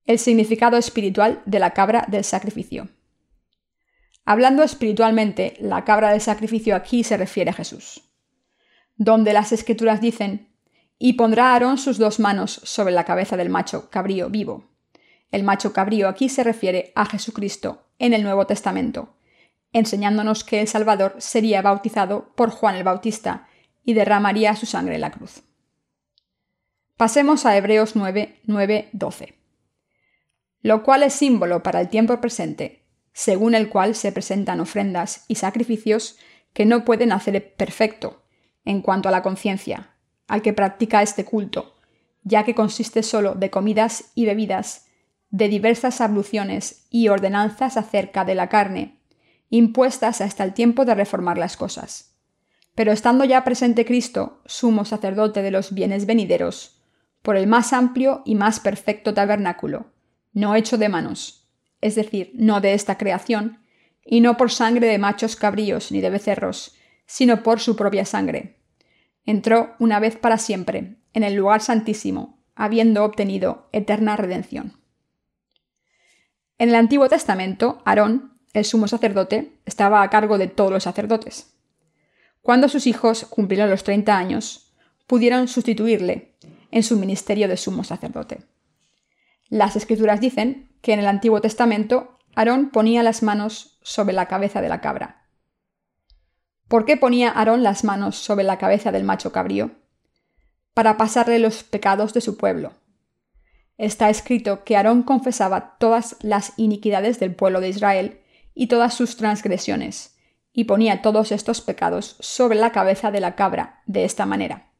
El 0.05 0.17
significado 0.17 0.77
espiritual 0.77 1.41
de 1.45 1.59
la 1.59 1.71
cabra 1.71 2.05
del 2.07 2.23
sacrificio. 2.23 2.87
Hablando 4.23 4.63
espiritualmente, 4.63 5.57
la 5.59 5.83
cabra 5.83 6.11
del 6.11 6.21
sacrificio 6.21 6.73
aquí 6.73 7.03
se 7.03 7.17
refiere 7.17 7.49
a 7.49 7.53
Jesús 7.53 8.01
donde 8.97 9.33
las 9.33 9.51
escrituras 9.51 10.01
dicen, 10.01 10.52
y 11.05 11.13
pondrá 11.13 11.51
Aarón 11.51 11.77
sus 11.77 11.97
dos 11.97 12.21
manos 12.21 12.61
sobre 12.63 12.93
la 12.93 13.03
cabeza 13.03 13.35
del 13.35 13.49
macho 13.49 13.89
cabrío 13.89 14.29
vivo. 14.29 14.69
El 15.31 15.43
macho 15.43 15.73
cabrío 15.73 16.07
aquí 16.07 16.29
se 16.29 16.45
refiere 16.45 16.93
a 16.95 17.05
Jesucristo 17.05 17.89
en 17.99 18.13
el 18.13 18.23
Nuevo 18.23 18.47
Testamento, 18.47 19.13
enseñándonos 19.73 20.45
que 20.45 20.61
el 20.61 20.69
Salvador 20.69 21.15
sería 21.17 21.61
bautizado 21.61 22.33
por 22.37 22.51
Juan 22.51 22.75
el 22.75 22.85
Bautista 22.85 23.49
y 23.83 23.95
derramaría 23.95 24.55
su 24.55 24.65
sangre 24.65 24.95
en 24.95 25.01
la 25.01 25.11
cruz. 25.11 25.43
Pasemos 26.95 27.45
a 27.45 27.57
Hebreos 27.57 27.97
9, 27.97 28.39
9, 28.45 28.89
12. 28.93 29.37
Lo 30.61 30.83
cual 30.83 31.03
es 31.03 31.11
símbolo 31.11 31.63
para 31.63 31.81
el 31.81 31.89
tiempo 31.89 32.21
presente, 32.21 32.85
según 33.11 33.55
el 33.55 33.67
cual 33.67 33.95
se 33.95 34.13
presentan 34.13 34.61
ofrendas 34.61 35.25
y 35.27 35.35
sacrificios 35.35 36.17
que 36.53 36.65
no 36.65 36.85
pueden 36.85 37.11
hacer 37.11 37.55
perfecto, 37.55 38.23
en 38.63 38.81
cuanto 38.81 39.09
a 39.09 39.11
la 39.11 39.21
conciencia, 39.21 39.92
al 40.27 40.41
que 40.41 40.53
practica 40.53 41.01
este 41.01 41.25
culto, 41.25 41.75
ya 42.23 42.43
que 42.43 42.55
consiste 42.55 43.03
solo 43.03 43.35
de 43.35 43.49
comidas 43.49 44.11
y 44.15 44.25
bebidas, 44.25 44.87
de 45.29 45.47
diversas 45.49 45.99
abluciones 45.99 46.85
y 46.89 47.07
ordenanzas 47.07 47.77
acerca 47.77 48.23
de 48.23 48.35
la 48.35 48.49
carne, 48.49 48.99
impuestas 49.49 50.21
hasta 50.21 50.43
el 50.43 50.53
tiempo 50.53 50.85
de 50.85 50.95
reformar 50.95 51.37
las 51.37 51.57
cosas. 51.57 52.15
Pero 52.75 52.91
estando 52.91 53.23
ya 53.23 53.43
presente 53.43 53.85
Cristo, 53.85 54.41
sumo 54.45 54.85
sacerdote 54.85 55.41
de 55.41 55.51
los 55.51 55.73
bienes 55.73 56.05
venideros, 56.05 56.81
por 57.21 57.37
el 57.37 57.47
más 57.47 57.73
amplio 57.73 58.21
y 58.25 58.35
más 58.35 58.59
perfecto 58.59 59.13
tabernáculo, 59.13 59.91
no 60.33 60.55
hecho 60.55 60.77
de 60.77 60.89
manos, 60.89 61.49
es 61.81 61.95
decir, 61.95 62.31
no 62.35 62.61
de 62.61 62.73
esta 62.73 62.97
creación, 62.97 63.59
y 64.05 64.21
no 64.21 64.37
por 64.37 64.51
sangre 64.51 64.87
de 64.87 64.97
machos 64.97 65.35
cabríos 65.35 65.91
ni 65.91 66.01
de 66.01 66.09
becerros, 66.09 66.75
sino 67.05 67.43
por 67.43 67.59
su 67.59 67.75
propia 67.75 68.05
sangre. 68.05 68.59
Entró 69.25 69.75
una 69.79 69.99
vez 69.99 70.17
para 70.17 70.37
siempre 70.37 70.97
en 71.13 71.23
el 71.23 71.35
lugar 71.35 71.61
santísimo, 71.61 72.39
habiendo 72.55 73.03
obtenido 73.03 73.69
eterna 73.71 74.17
redención. 74.17 74.73
En 76.57 76.69
el 76.69 76.75
Antiguo 76.75 77.09
Testamento, 77.09 77.81
Aarón, 77.85 78.39
el 78.53 78.65
sumo 78.65 78.87
sacerdote, 78.87 79.59
estaba 79.65 80.01
a 80.01 80.09
cargo 80.09 80.37
de 80.37 80.47
todos 80.47 80.71
los 80.71 80.83
sacerdotes. 80.83 81.53
Cuando 82.41 82.69
sus 82.69 82.87
hijos 82.87 83.25
cumplieron 83.25 83.69
los 83.69 83.83
30 83.83 84.15
años, 84.15 84.73
pudieron 85.07 85.47
sustituirle 85.47 86.35
en 86.71 86.83
su 86.83 86.97
ministerio 86.97 87.47
de 87.47 87.57
sumo 87.57 87.83
sacerdote. 87.83 88.41
Las 89.49 89.75
escrituras 89.75 90.19
dicen 90.19 90.69
que 90.81 90.93
en 90.93 90.99
el 90.99 91.07
Antiguo 91.07 91.41
Testamento 91.41 92.17
Aarón 92.35 92.69
ponía 92.69 93.03
las 93.03 93.23
manos 93.23 93.77
sobre 93.83 94.13
la 94.13 94.27
cabeza 94.27 94.61
de 94.61 94.69
la 94.69 94.81
cabra, 94.81 95.22
¿Por 96.73 96.85
qué 96.85 96.97
ponía 96.97 97.29
Aarón 97.29 97.61
las 97.61 97.83
manos 97.83 98.15
sobre 98.15 98.43
la 98.43 98.57
cabeza 98.57 98.91
del 98.91 99.03
macho 99.03 99.31
cabrío? 99.31 99.69
Para 100.73 100.97
pasarle 100.97 101.37
los 101.37 101.61
pecados 101.61 102.15
de 102.15 102.21
su 102.21 102.35
pueblo. 102.35 102.73
Está 103.77 104.09
escrito 104.09 104.63
que 104.63 104.75
Aarón 104.75 105.03
confesaba 105.03 105.77
todas 105.77 106.15
las 106.21 106.53
iniquidades 106.57 107.19
del 107.19 107.35
pueblo 107.35 107.61
de 107.61 107.69
Israel 107.69 108.21
y 108.55 108.69
todas 108.69 108.95
sus 108.95 109.17
transgresiones, 109.17 110.17
y 110.51 110.63
ponía 110.63 111.03
todos 111.03 111.31
estos 111.31 111.61
pecados 111.61 112.15
sobre 112.21 112.57
la 112.57 112.71
cabeza 112.71 113.11
de 113.11 113.19
la 113.19 113.35
cabra 113.35 113.83
de 113.85 114.03
esta 114.03 114.25
manera. 114.25 114.71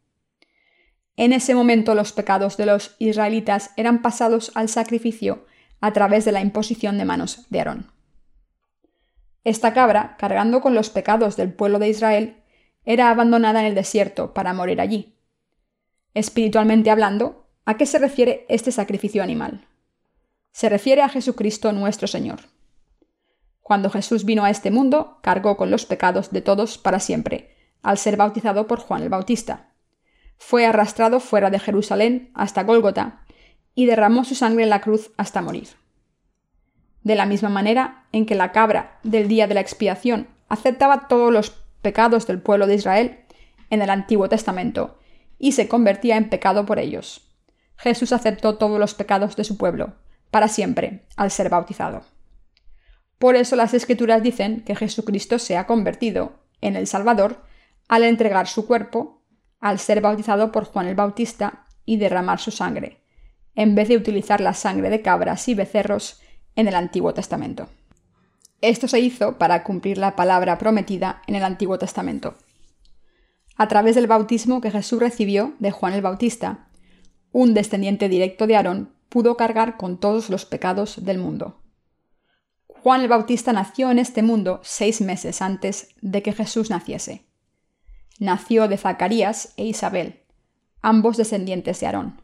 En 1.16 1.32
ese 1.32 1.54
momento 1.54 1.94
los 1.94 2.12
pecados 2.12 2.58
de 2.58 2.66
los 2.66 2.96
israelitas 2.98 3.70
eran 3.78 4.02
pasados 4.02 4.52
al 4.56 4.68
sacrificio 4.68 5.46
a 5.80 5.94
través 5.94 6.26
de 6.26 6.32
la 6.32 6.42
imposición 6.42 6.98
de 6.98 7.06
manos 7.06 7.46
de 7.52 7.60
Aarón. 7.60 7.93
Esta 9.44 9.74
cabra, 9.74 10.16
cargando 10.18 10.62
con 10.62 10.74
los 10.74 10.90
pecados 10.90 11.36
del 11.36 11.54
pueblo 11.54 11.80
de 11.80 11.90
Israel, 11.90 12.44
era 12.86 13.10
abandonada 13.10 13.60
en 13.60 13.66
el 13.68 13.76
desierto 13.76 14.34
para 14.34 14.54
morir 14.54 14.80
allí. 14.80 15.18
Espiritualmente 16.14 16.92
hablando, 16.92 17.48
¿a 17.66 17.78
qué 17.78 17.86
se 17.86 18.00
refiere 18.00 18.46
este 18.50 18.72
sacrificio 18.72 19.24
animal? 19.24 19.68
Se 20.52 20.70
refiere 20.70 21.02
a 21.02 21.10
Jesucristo 21.10 21.72
nuestro 21.72 22.08
Señor. 22.08 22.42
Cuando 23.62 23.90
Jesús 23.90 24.26
vino 24.26 24.44
a 24.44 24.50
este 24.50 24.72
mundo, 24.72 25.20
cargó 25.22 25.58
con 25.58 25.72
los 25.72 25.86
pecados 25.86 26.32
de 26.32 26.42
todos 26.42 26.78
para 26.78 27.00
siempre, 27.00 27.56
al 27.82 27.98
ser 27.98 28.18
bautizado 28.18 28.68
por 28.68 28.80
Juan 28.80 29.02
el 29.04 29.10
Bautista. 29.10 29.74
Fue 30.38 30.66
arrastrado 30.66 31.20
fuera 31.20 31.50
de 31.50 31.60
Jerusalén 31.60 32.32
hasta 32.34 32.64
Gólgota 32.64 33.26
y 33.76 33.86
derramó 33.86 34.24
su 34.24 34.36
sangre 34.36 34.64
en 34.64 34.70
la 34.70 34.82
cruz 34.82 35.12
hasta 35.18 35.42
morir. 35.42 35.70
De 37.04 37.16
la 37.16 37.26
misma 37.26 37.50
manera 37.50 38.06
en 38.12 38.26
que 38.26 38.36
la 38.36 38.52
cabra 38.52 39.00
del 39.04 39.28
día 39.28 39.48
de 39.48 39.54
la 39.54 39.60
expiación 39.60 40.28
aceptaba 40.48 41.08
todos 41.08 41.32
los 41.32 41.52
pecados 41.82 42.28
del 42.28 42.42
pueblo 42.42 42.66
de 42.68 42.76
Israel 42.76 43.20
en 43.70 43.82
el 43.82 43.90
Antiguo 43.90 44.30
Testamento 44.30 45.00
y 45.38 45.52
se 45.52 45.68
convertía 45.68 46.16
en 46.16 46.30
pecado 46.30 46.66
por 46.66 46.80
ellos. 46.80 47.30
Jesús 47.76 48.14
aceptó 48.14 48.58
todos 48.58 48.80
los 48.80 48.94
pecados 48.94 49.36
de 49.36 49.44
su 49.44 49.58
pueblo, 49.58 49.96
para 50.32 50.48
siempre, 50.48 51.06
al 51.18 51.32
ser 51.32 51.50
bautizado. 51.50 52.04
Por 53.20 53.36
eso 53.36 53.56
las 53.56 53.74
escrituras 53.74 54.24
dicen 54.24 54.62
que 54.62 54.76
Jesucristo 54.76 55.40
se 55.40 55.58
ha 55.58 55.68
convertido 55.68 56.40
en 56.62 56.76
el 56.76 56.88
Salvador 56.88 57.44
al 57.88 58.04
entregar 58.04 58.48
su 58.48 58.66
cuerpo, 58.66 59.22
al 59.60 59.80
ser 59.80 60.02
bautizado 60.02 60.52
por 60.52 60.66
Juan 60.66 60.88
el 60.88 60.96
Bautista 60.96 61.66
y 61.86 61.98
derramar 61.98 62.40
su 62.40 62.52
sangre, 62.52 63.02
en 63.56 63.76
vez 63.76 63.90
de 63.90 63.98
utilizar 63.98 64.40
la 64.40 64.54
sangre 64.54 64.90
de 64.90 65.02
cabras 65.02 65.48
y 65.48 65.56
becerros 65.56 66.22
en 66.56 66.68
el 66.68 66.76
Antiguo 66.76 67.14
Testamento. 67.14 67.68
Esto 68.62 68.88
se 68.88 69.00
hizo 69.00 69.38
para 69.38 69.64
cumplir 69.64 69.98
la 69.98 70.16
palabra 70.16 70.58
prometida 70.58 71.22
en 71.28 71.36
el 71.36 71.44
Antiguo 71.44 71.78
Testamento. 71.78 72.36
A 73.58 73.68
través 73.68 73.96
del 73.96 74.08
bautismo 74.08 74.62
que 74.62 74.72
Jesús 74.72 75.00
recibió 75.00 75.54
de 75.60 75.72
Juan 75.72 75.94
el 75.94 76.02
Bautista, 76.02 76.68
un 77.32 77.54
descendiente 77.54 78.10
directo 78.10 78.48
de 78.48 78.56
Aarón 78.56 78.94
pudo 79.10 79.38
cargar 79.38 79.78
con 79.78 80.00
todos 80.00 80.30
los 80.30 80.46
pecados 80.46 81.04
del 81.06 81.18
mundo. 81.18 81.60
Juan 82.68 83.02
el 83.02 83.08
Bautista 83.08 83.54
nació 83.54 83.92
en 83.92 84.00
este 84.00 84.24
mundo 84.24 84.60
seis 84.64 85.02
meses 85.02 85.42
antes 85.42 85.90
de 86.02 86.24
que 86.24 86.34
Jesús 86.34 86.70
naciese. 86.70 87.26
Nació 88.20 88.68
de 88.68 88.78
Zacarías 88.78 89.54
e 89.58 89.66
Isabel, 89.66 90.22
ambos 90.82 91.18
descendientes 91.18 91.80
de 91.80 91.86
Aarón. 91.86 92.23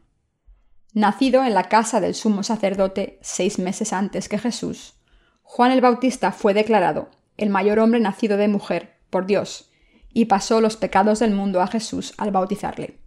Nacido 0.92 1.44
en 1.44 1.54
la 1.54 1.68
casa 1.68 2.00
del 2.00 2.14
sumo 2.14 2.42
sacerdote 2.42 3.18
seis 3.22 3.58
meses 3.58 3.92
antes 3.92 4.28
que 4.28 4.38
Jesús, 4.38 4.94
Juan 5.42 5.70
el 5.70 5.80
Bautista 5.80 6.32
fue 6.32 6.52
declarado 6.52 7.10
el 7.36 7.48
mayor 7.48 7.78
hombre 7.78 8.00
nacido 8.00 8.36
de 8.36 8.48
mujer 8.48 8.96
por 9.08 9.26
Dios, 9.26 9.70
y 10.12 10.26
pasó 10.26 10.60
los 10.60 10.76
pecados 10.76 11.20
del 11.20 11.32
mundo 11.32 11.60
a 11.60 11.68
Jesús 11.68 12.12
al 12.18 12.32
bautizarle. 12.32 12.98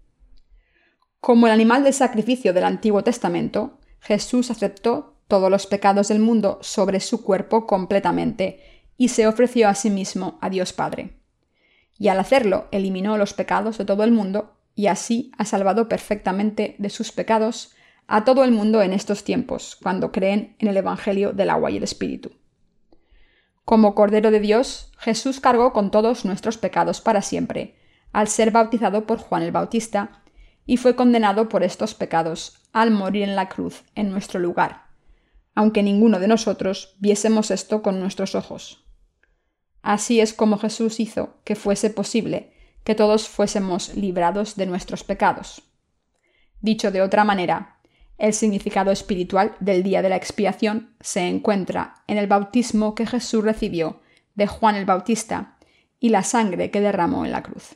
Como 1.20 1.48
el 1.48 1.54
animal 1.54 1.84
de 1.84 1.94
sacrificio 1.94 2.54
del 2.54 2.64
Antiguo 2.64 3.04
Testamento, 3.04 3.80
Jesús 4.00 4.50
aceptó 4.50 5.16
todos 5.28 5.50
los 5.52 5.68
pecados 5.68 6.08
del 6.08 6.20
mundo 6.20 6.60
sobre 6.62 7.00
su 7.00 7.24
cuerpo 7.24 7.68
completamente 7.68 8.62
y 8.98 9.10
se 9.10 9.28
ofreció 9.28 9.68
a 9.68 9.76
sí 9.76 9.90
mismo 9.90 10.38
a 10.42 10.50
Dios 10.50 10.74
Padre. 10.74 11.20
Y 11.98 12.08
al 12.08 12.20
hacerlo 12.20 12.68
eliminó 12.72 13.18
los 13.18 13.34
pecados 13.34 13.78
de 13.78 13.86
todo 13.86 14.04
el 14.04 14.12
mundo 14.12 14.58
y 14.76 14.88
así 14.88 15.32
ha 15.38 15.46
salvado 15.46 15.88
perfectamente 15.88 16.76
de 16.78 16.90
sus 16.90 17.12
pecados 17.12 17.74
a 18.08 18.26
todo 18.26 18.44
el 18.44 18.52
mundo 18.52 18.82
en 18.82 18.94
estos 18.94 19.24
tiempos, 19.24 19.78
cuando 19.82 20.12
creen 20.12 20.56
en 20.60 20.68
el 20.68 20.78
Evangelio 20.78 21.32
del 21.32 21.50
agua 21.50 21.72
y 21.72 21.78
el 21.78 21.84
Espíritu. 21.84 22.32
Como 23.66 23.96
Cordero 23.96 24.30
de 24.30 24.40
Dios, 24.40 24.92
Jesús 24.98 25.40
cargó 25.40 25.72
con 25.72 25.90
todos 25.90 26.26
nuestros 26.26 26.58
pecados 26.58 27.00
para 27.00 27.22
siempre, 27.22 27.76
al 28.12 28.28
ser 28.28 28.52
bautizado 28.52 29.06
por 29.06 29.20
Juan 29.20 29.44
el 29.44 29.52
Bautista, 29.52 30.22
y 30.66 30.78
fue 30.78 30.96
condenado 30.96 31.50
por 31.50 31.64
estos 31.64 31.94
pecados 31.94 32.62
al 32.72 32.92
morir 32.92 33.24
en 33.24 33.36
la 33.36 33.50
cruz 33.50 33.84
en 33.96 34.12
nuestro 34.12 34.40
lugar, 34.40 34.88
aunque 35.56 35.84
ninguno 35.84 36.20
de 36.20 36.28
nosotros 36.28 36.96
viésemos 37.00 37.52
esto 37.52 37.82
con 37.82 38.00
nuestros 38.00 38.36
ojos. 38.36 38.86
Así 39.82 40.20
es 40.22 40.34
como 40.34 40.58
Jesús 40.58 41.00
hizo 41.00 41.38
que 41.44 41.56
fuese 41.56 41.90
posible 41.90 42.53
que 42.84 42.96
todos 42.96 43.28
fuésemos 43.28 43.96
librados 43.96 44.56
de 44.56 44.66
nuestros 44.66 45.04
pecados. 45.04 45.64
Dicho 46.62 46.92
de 46.92 47.02
otra 47.02 47.24
manera, 47.24 47.80
el 48.18 48.34
significado 48.34 48.92
espiritual 48.92 49.56
del 49.60 49.84
día 49.84 50.02
de 50.02 50.10
la 50.10 50.16
expiación 50.16 50.96
se 51.02 51.28
encuentra 51.28 52.04
en 52.08 52.18
el 52.18 52.28
bautismo 52.28 52.96
que 52.96 53.06
Jesús 53.06 53.44
recibió 53.44 54.02
de 54.36 54.48
Juan 54.48 54.76
el 54.76 54.86
Bautista 54.86 55.58
y 56.00 56.10
la 56.10 56.24
sangre 56.24 56.72
que 56.72 56.82
derramó 56.82 57.26
en 57.26 57.32
la 57.32 57.44
cruz. 57.44 57.76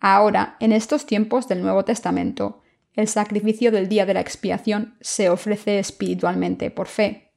Ahora, 0.00 0.56
en 0.60 0.72
estos 0.72 1.06
tiempos 1.06 1.46
del 1.46 1.62
Nuevo 1.62 1.84
Testamento, 1.84 2.62
el 2.94 3.06
sacrificio 3.06 3.70
del 3.70 3.88
día 3.88 4.06
de 4.06 4.14
la 4.14 4.20
expiación 4.20 4.96
se 5.00 5.28
ofrece 5.28 5.78
espiritualmente 5.78 6.70
por 6.70 6.88
fe, 6.88 7.32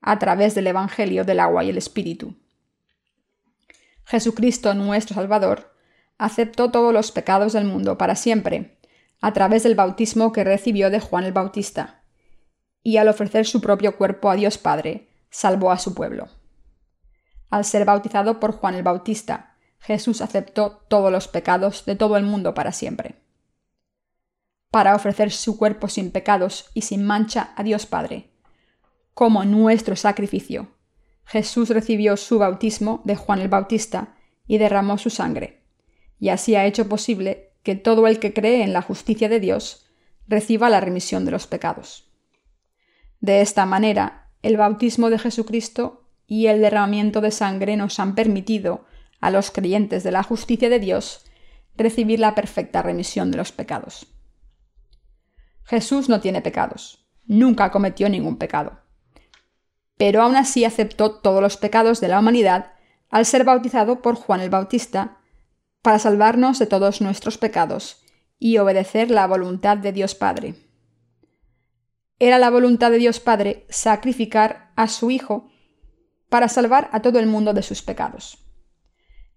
a 0.00 0.18
través 0.18 0.54
del 0.54 0.68
Evangelio 0.68 1.24
del 1.24 1.40
agua 1.40 1.64
y 1.64 1.70
el 1.70 1.78
Espíritu. 1.78 2.36
Jesucristo 4.08 4.74
nuestro 4.74 5.14
Salvador 5.14 5.74
aceptó 6.18 6.70
todos 6.70 6.92
los 6.92 7.12
pecados 7.12 7.52
del 7.52 7.64
mundo 7.64 7.96
para 7.96 8.16
siempre, 8.16 8.78
a 9.20 9.32
través 9.32 9.62
del 9.62 9.74
bautismo 9.74 10.32
que 10.32 10.44
recibió 10.44 10.90
de 10.90 10.98
Juan 10.98 11.24
el 11.24 11.32
Bautista, 11.32 12.02
y 12.82 12.96
al 12.96 13.08
ofrecer 13.08 13.46
su 13.46 13.60
propio 13.60 13.96
cuerpo 13.96 14.30
a 14.30 14.34
Dios 14.34 14.58
Padre, 14.58 15.08
salvó 15.30 15.70
a 15.70 15.78
su 15.78 15.94
pueblo. 15.94 16.28
Al 17.50 17.64
ser 17.64 17.84
bautizado 17.84 18.40
por 18.40 18.52
Juan 18.52 18.74
el 18.74 18.82
Bautista, 18.82 19.56
Jesús 19.78 20.20
aceptó 20.20 20.84
todos 20.88 21.12
los 21.12 21.28
pecados 21.28 21.84
de 21.84 21.94
todo 21.94 22.16
el 22.16 22.24
mundo 22.24 22.54
para 22.54 22.72
siempre 22.72 23.16
para 24.70 24.94
ofrecer 24.94 25.30
su 25.30 25.58
cuerpo 25.58 25.88
sin 25.88 26.10
pecados 26.10 26.66
y 26.74 26.82
sin 26.82 27.04
mancha 27.04 27.52
a 27.56 27.62
Dios 27.62 27.86
Padre. 27.86 28.30
Como 29.14 29.44
nuestro 29.44 29.96
sacrificio, 29.96 30.68
Jesús 31.28 31.68
recibió 31.68 32.16
su 32.16 32.38
bautismo 32.38 33.02
de 33.04 33.14
Juan 33.14 33.40
el 33.40 33.48
Bautista 33.48 34.14
y 34.46 34.56
derramó 34.56 34.96
su 34.96 35.10
sangre, 35.10 35.60
y 36.18 36.30
así 36.30 36.54
ha 36.54 36.64
hecho 36.64 36.88
posible 36.88 37.52
que 37.62 37.74
todo 37.74 38.06
el 38.06 38.18
que 38.18 38.32
cree 38.32 38.62
en 38.62 38.72
la 38.72 38.80
justicia 38.80 39.28
de 39.28 39.38
Dios 39.38 39.86
reciba 40.26 40.70
la 40.70 40.80
remisión 40.80 41.26
de 41.26 41.30
los 41.30 41.46
pecados. 41.46 42.10
De 43.20 43.42
esta 43.42 43.66
manera, 43.66 44.30
el 44.40 44.56
bautismo 44.56 45.10
de 45.10 45.18
Jesucristo 45.18 46.08
y 46.26 46.46
el 46.46 46.62
derramamiento 46.62 47.20
de 47.20 47.30
sangre 47.30 47.76
nos 47.76 48.00
han 48.00 48.14
permitido, 48.14 48.86
a 49.20 49.30
los 49.30 49.50
creyentes 49.50 50.04
de 50.04 50.12
la 50.12 50.22
justicia 50.22 50.70
de 50.70 50.78
Dios, 50.78 51.26
recibir 51.76 52.20
la 52.20 52.34
perfecta 52.34 52.80
remisión 52.80 53.30
de 53.30 53.36
los 53.36 53.52
pecados. 53.52 54.06
Jesús 55.64 56.08
no 56.08 56.20
tiene 56.20 56.40
pecados, 56.40 57.06
nunca 57.26 57.70
cometió 57.70 58.08
ningún 58.08 58.38
pecado. 58.38 58.87
Pero 59.98 60.22
aún 60.22 60.36
así 60.36 60.64
aceptó 60.64 61.10
todos 61.20 61.42
los 61.42 61.58
pecados 61.58 62.00
de 62.00 62.08
la 62.08 62.18
humanidad 62.18 62.72
al 63.10 63.26
ser 63.26 63.44
bautizado 63.44 64.00
por 64.00 64.14
Juan 64.14 64.40
el 64.40 64.50
Bautista, 64.50 65.18
para 65.82 65.98
salvarnos 65.98 66.58
de 66.58 66.66
todos 66.66 67.00
nuestros 67.00 67.38
pecados 67.38 68.02
y 68.38 68.58
obedecer 68.58 69.10
la 69.10 69.26
voluntad 69.26 69.76
de 69.76 69.92
Dios 69.92 70.14
Padre. 70.14 70.54
Era 72.18 72.38
la 72.38 72.50
voluntad 72.50 72.90
de 72.90 72.98
Dios 72.98 73.20
Padre 73.20 73.66
sacrificar 73.68 74.72
a 74.76 74.88
su 74.88 75.10
Hijo 75.10 75.50
para 76.28 76.48
salvar 76.48 76.90
a 76.92 77.00
todo 77.00 77.18
el 77.18 77.26
mundo 77.26 77.52
de 77.54 77.62
sus 77.62 77.82
pecados. 77.82 78.44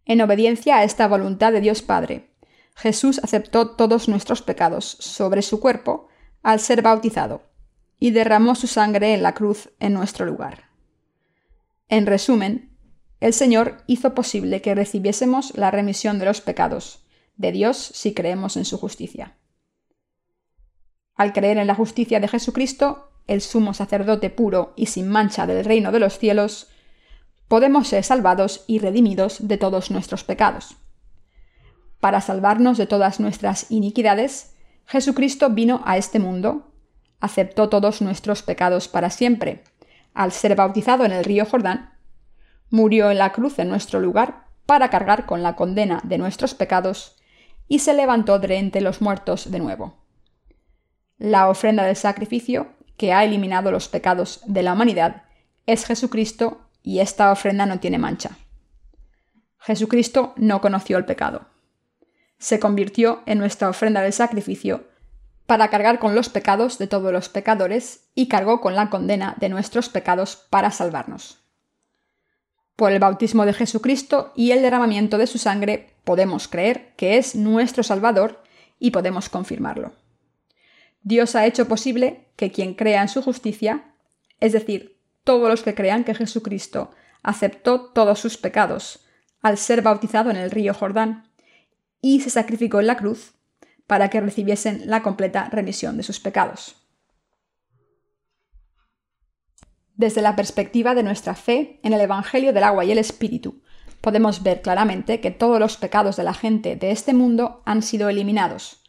En 0.06 0.22
obediencia 0.22 0.78
a 0.78 0.84
esta 0.84 1.08
voluntad 1.08 1.52
de 1.52 1.62
Dios 1.62 1.82
Padre, 1.82 2.36
Jesús 2.76 3.20
aceptó 3.24 3.76
todos 3.76 4.10
nuestros 4.10 4.42
pecados 4.42 4.98
sobre 5.00 5.42
su 5.42 5.60
cuerpo 5.60 6.08
al 6.42 6.60
ser 6.60 6.82
bautizado, 6.82 7.51
y 8.02 8.10
derramó 8.10 8.56
su 8.56 8.66
sangre 8.66 9.14
en 9.14 9.22
la 9.22 9.36
cruz 9.36 9.70
en 9.80 9.94
nuestro 9.94 10.26
lugar. 10.26 10.72
En 11.88 12.08
resumen, 12.08 12.76
el 13.20 13.32
Señor 13.32 13.84
hizo 13.86 14.16
posible 14.16 14.60
que 14.64 14.74
recibiésemos 14.74 15.56
la 15.56 15.70
remisión 15.70 16.18
de 16.18 16.26
los 16.26 16.42
pecados 16.42 17.06
de 17.38 17.52
Dios 17.52 17.78
si 17.78 18.16
creemos 18.16 18.58
en 18.58 18.66
su 18.66 18.80
justicia. 18.80 19.38
Al 21.14 21.32
creer 21.32 21.60
en 21.60 21.68
la 21.68 21.76
justicia 21.76 22.20
de 22.20 22.28
Jesucristo, 22.28 23.12
el 23.28 23.40
sumo 23.40 23.76
sacerdote 23.76 24.32
puro 24.32 24.74
y 24.76 24.88
sin 24.88 25.08
mancha 25.08 25.46
del 25.46 25.64
reino 25.64 25.92
de 25.92 26.00
los 26.00 26.18
cielos, 26.18 26.70
podemos 27.48 27.88
ser 27.88 28.04
salvados 28.04 28.64
y 28.66 28.80
redimidos 28.80 29.48
de 29.48 29.60
todos 29.60 29.92
nuestros 29.92 30.24
pecados. 30.24 30.76
Para 32.00 32.20
salvarnos 32.20 32.80
de 32.80 32.88
todas 32.88 33.20
nuestras 33.20 33.70
iniquidades, 33.70 34.56
Jesucristo 34.88 35.52
vino 35.52 35.84
a 35.86 35.98
este 35.98 36.18
mundo, 36.18 36.71
aceptó 37.22 37.70
todos 37.70 38.02
nuestros 38.02 38.44
pecados 38.44 38.88
para 38.88 39.10
siempre, 39.10 39.64
al 40.14 40.32
ser 40.32 40.56
bautizado 40.56 41.06
en 41.06 41.14
el 41.14 41.24
río 41.24 41.46
Jordán, 41.46 41.94
murió 42.70 43.10
en 43.12 43.18
la 43.18 43.32
cruz 43.32 43.60
en 43.60 43.70
nuestro 43.70 44.00
lugar 44.00 44.46
para 44.66 44.90
cargar 44.90 45.26
con 45.26 45.44
la 45.44 45.56
condena 45.56 46.02
de 46.04 46.18
nuestros 46.18 46.54
pecados 46.54 47.16
y 47.68 47.80
se 47.80 47.94
levantó 47.94 48.40
de 48.40 48.58
entre 48.58 48.82
los 48.82 49.02
muertos 49.02 49.50
de 49.50 49.60
nuevo. 49.60 49.98
La 51.18 51.48
ofrenda 51.50 51.84
del 51.86 51.96
sacrificio, 51.96 52.68
que 52.98 53.14
ha 53.14 53.24
eliminado 53.24 53.72
los 53.72 53.88
pecados 53.88 54.42
de 54.46 54.64
la 54.64 54.74
humanidad, 54.74 55.24
es 55.66 55.86
Jesucristo 55.86 56.68
y 56.84 57.00
esta 57.00 57.32
ofrenda 57.32 57.66
no 57.66 57.80
tiene 57.80 57.98
mancha. 57.98 58.38
Jesucristo 59.60 60.34
no 60.36 60.60
conoció 60.60 60.98
el 60.98 61.06
pecado 61.06 61.52
se 62.42 62.60
convirtió 62.60 63.22
en 63.28 63.38
nuestra 63.38 63.70
ofrenda 63.70 64.02
del 64.02 64.14
sacrificio 64.14 64.88
para 65.52 65.70
cargar 65.70 66.00
con 66.00 66.16
los 66.16 66.30
pecados 66.30 66.78
de 66.78 66.88
todos 66.88 67.12
los 67.12 67.28
pecadores 67.28 68.06
y 68.16 68.30
cargó 68.30 68.62
con 68.62 68.74
la 68.74 68.90
condena 68.90 69.36
de 69.38 69.50
nuestros 69.50 69.90
pecados 69.90 70.38
para 70.50 70.72
salvarnos. 70.72 71.40
Por 72.78 72.94
el 72.94 73.00
bautismo 73.00 73.46
de 73.46 73.52
Jesucristo 73.52 74.32
y 74.34 74.52
el 74.52 74.62
derramamiento 74.62 75.18
de 75.18 75.28
su 75.28 75.40
sangre 75.40 75.94
podemos 76.06 76.48
creer 76.48 76.94
que 76.96 77.18
es 77.18 77.36
nuestro 77.36 77.84
Salvador 77.84 78.42
y 78.80 78.92
podemos 78.92 79.28
confirmarlo. 79.28 79.92
Dios 81.04 81.36
ha 81.36 81.46
hecho 81.46 81.68
posible 81.68 82.30
que 82.38 82.54
quien 82.54 82.74
crea 82.74 83.02
en 83.02 83.10
su 83.10 83.22
justicia, 83.22 83.94
es 84.40 84.54
decir, 84.54 85.02
todos 85.26 85.50
los 85.50 85.64
que 85.64 85.76
crean 85.76 86.06
que 86.06 86.16
Jesucristo 86.16 86.92
aceptó 87.24 87.88
todos 87.88 88.20
sus 88.20 88.38
pecados 88.38 89.06
al 89.42 89.58
ser 89.58 89.82
bautizado 89.82 90.32
en 90.32 90.38
el 90.38 90.50
río 90.50 90.74
Jordán 90.74 91.28
y 92.00 92.22
se 92.22 92.30
sacrificó 92.30 92.80
en 92.80 92.88
la 92.88 92.96
cruz 92.96 93.34
para 93.92 94.10
que 94.10 94.22
recibiesen 94.22 94.84
la 94.86 95.04
completa 95.04 95.50
remisión 95.52 95.98
de 95.98 96.04
sus 96.04 96.22
pecados. 96.22 96.78
Desde 99.96 100.22
la 100.22 100.38
perspectiva 100.38 100.96
de 100.96 101.04
nuestra 101.04 101.36
fe 101.36 101.82
en 101.84 101.92
el 101.92 102.00
Evangelio 102.00 102.54
del 102.54 102.64
agua 102.64 102.86
y 102.86 102.94
el 102.94 103.00
Espíritu, 103.00 103.62
podemos 104.00 104.44
ver 104.44 104.62
claramente 104.62 105.20
que 105.20 105.30
todos 105.30 105.60
los 105.60 105.76
pecados 105.76 106.16
de 106.16 106.24
la 106.24 106.34
gente 106.34 106.78
de 106.78 106.92
este 106.92 107.14
mundo 107.14 107.64
han 107.66 107.82
sido 107.82 108.08
eliminados, 108.08 108.82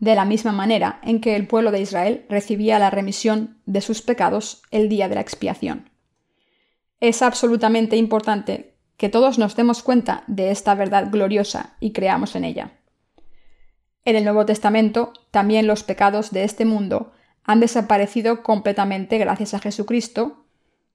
de 0.00 0.16
la 0.16 0.24
misma 0.24 0.50
manera 0.50 0.98
en 1.04 1.20
que 1.20 1.36
el 1.36 1.46
pueblo 1.46 1.70
de 1.70 1.82
Israel 1.82 2.26
recibía 2.28 2.80
la 2.80 2.90
remisión 2.90 3.62
de 3.64 3.80
sus 3.80 4.02
pecados 4.02 4.62
el 4.72 4.88
día 4.88 5.08
de 5.08 5.14
la 5.14 5.20
expiación. 5.20 5.88
Es 6.98 7.22
absolutamente 7.22 7.94
importante 7.94 8.74
que 8.96 9.08
todos 9.08 9.38
nos 9.38 9.54
demos 9.54 9.84
cuenta 9.84 10.24
de 10.26 10.50
esta 10.50 10.74
verdad 10.74 11.12
gloriosa 11.12 11.76
y 11.78 11.92
creamos 11.92 12.34
en 12.34 12.42
ella. 12.42 12.77
En 14.08 14.16
el 14.16 14.24
Nuevo 14.24 14.46
Testamento, 14.46 15.12
también 15.30 15.66
los 15.66 15.82
pecados 15.82 16.30
de 16.30 16.44
este 16.44 16.64
mundo 16.64 17.12
han 17.44 17.60
desaparecido 17.60 18.42
completamente 18.42 19.18
gracias 19.18 19.52
a 19.52 19.58
Jesucristo, 19.58 20.46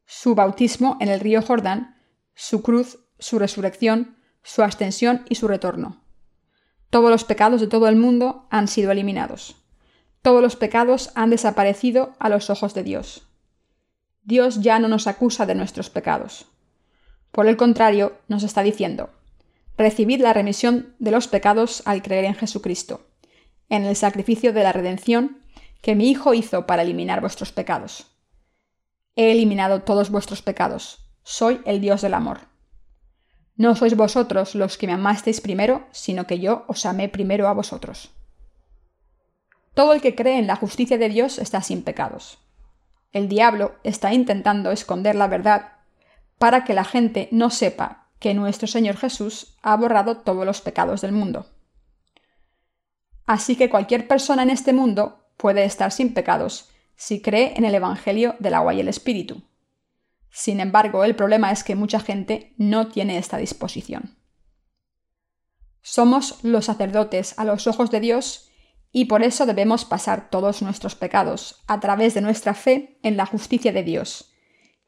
su 0.07 0.33
bautismo 0.33 0.97
en 0.99 1.09
el 1.09 1.19
río 1.19 1.43
Jordán, 1.43 2.01
su 2.33 2.63
cruz, 2.63 3.05
su 3.19 3.37
resurrección, 3.37 4.17
su 4.41 4.63
ascensión 4.63 5.25
y 5.29 5.35
su 5.35 5.47
retorno. 5.47 6.01
Todos 6.89 7.11
los 7.11 7.23
pecados 7.23 7.61
de 7.61 7.67
todo 7.67 7.87
el 7.87 7.97
mundo 7.97 8.47
han 8.49 8.67
sido 8.67 8.89
eliminados. 8.89 9.57
Todos 10.23 10.41
los 10.41 10.55
pecados 10.55 11.11
han 11.13 11.29
desaparecido 11.29 12.15
a 12.17 12.29
los 12.29 12.49
ojos 12.49 12.73
de 12.73 12.81
Dios. 12.81 13.27
Dios 14.23 14.61
ya 14.61 14.79
no 14.79 14.87
nos 14.87 15.05
acusa 15.05 15.45
de 15.45 15.53
nuestros 15.53 15.91
pecados. 15.91 16.47
Por 17.29 17.45
el 17.45 17.57
contrario, 17.57 18.13
nos 18.27 18.41
está 18.41 18.63
diciendo, 18.63 19.11
recibid 19.77 20.21
la 20.21 20.33
remisión 20.33 20.95
de 20.99 21.11
los 21.11 21.27
pecados 21.27 21.81
al 21.85 22.01
creer 22.01 22.25
en 22.25 22.35
Jesucristo, 22.35 23.07
en 23.69 23.85
el 23.85 23.95
sacrificio 23.95 24.53
de 24.53 24.63
la 24.63 24.73
redención 24.73 25.39
que 25.81 25.95
mi 25.95 26.09
Hijo 26.09 26.33
hizo 26.33 26.65
para 26.65 26.83
eliminar 26.83 27.21
vuestros 27.21 27.51
pecados. 27.51 28.07
He 29.15 29.31
eliminado 29.31 29.81
todos 29.81 30.09
vuestros 30.09 30.41
pecados. 30.41 31.11
Soy 31.23 31.61
el 31.65 31.81
Dios 31.81 32.01
del 32.01 32.13
amor. 32.13 32.41
No 33.55 33.75
sois 33.75 33.95
vosotros 33.95 34.55
los 34.55 34.77
que 34.77 34.87
me 34.87 34.93
amasteis 34.93 35.39
primero, 35.39 35.85
sino 35.91 36.25
que 36.25 36.39
yo 36.39 36.65
os 36.67 36.85
amé 36.85 37.09
primero 37.09 37.47
a 37.47 37.53
vosotros. 37.53 38.11
Todo 39.73 39.93
el 39.93 40.01
que 40.01 40.15
cree 40.15 40.39
en 40.39 40.47
la 40.47 40.55
justicia 40.55 40.97
de 40.97 41.09
Dios 41.09 41.37
está 41.37 41.61
sin 41.61 41.83
pecados. 41.83 42.39
El 43.11 43.27
diablo 43.27 43.75
está 43.83 44.13
intentando 44.13 44.71
esconder 44.71 45.15
la 45.15 45.27
verdad 45.27 45.73
para 46.39 46.63
que 46.63 46.73
la 46.73 46.83
gente 46.83 47.29
no 47.31 47.49
sepa 47.51 48.02
que 48.23 48.33
nuestro 48.33 48.69
Señor 48.69 48.95
Jesús 48.95 49.57
ha 49.61 49.75
borrado 49.75 50.15
todos 50.15 50.45
los 50.45 50.61
pecados 50.61 51.01
del 51.01 51.11
mundo. 51.11 51.45
Así 53.25 53.57
que 53.57 53.69
cualquier 53.69 54.07
persona 54.07 54.43
en 54.43 54.49
este 54.49 54.71
mundo 54.71 55.27
puede 55.35 55.65
estar 55.65 55.91
sin 55.91 56.13
pecados 56.13 56.69
si 56.95 57.21
cree 57.21 57.53
en 57.57 57.65
el 57.65 57.75
Evangelio 57.75 58.37
del 58.39 58.53
agua 58.53 58.73
y 58.73 58.79
el 58.79 58.87
Espíritu. 58.87 59.43
Sin 60.29 60.61
embargo, 60.61 61.03
el 61.03 61.17
problema 61.17 61.51
es 61.51 61.65
que 61.65 61.75
mucha 61.75 61.99
gente 61.99 62.53
no 62.57 62.87
tiene 62.87 63.17
esta 63.17 63.35
disposición. 63.35 64.15
Somos 65.81 66.41
los 66.43 66.63
sacerdotes 66.63 67.37
a 67.37 67.43
los 67.43 67.67
ojos 67.67 67.91
de 67.91 67.99
Dios 67.99 68.49
y 68.93 69.05
por 69.05 69.21
eso 69.21 69.45
debemos 69.45 69.83
pasar 69.83 70.29
todos 70.29 70.61
nuestros 70.61 70.95
pecados 70.95 71.61
a 71.67 71.81
través 71.81 72.13
de 72.13 72.21
nuestra 72.21 72.53
fe 72.53 72.99
en 73.03 73.17
la 73.17 73.25
justicia 73.25 73.73
de 73.73 73.83
Dios 73.83 74.33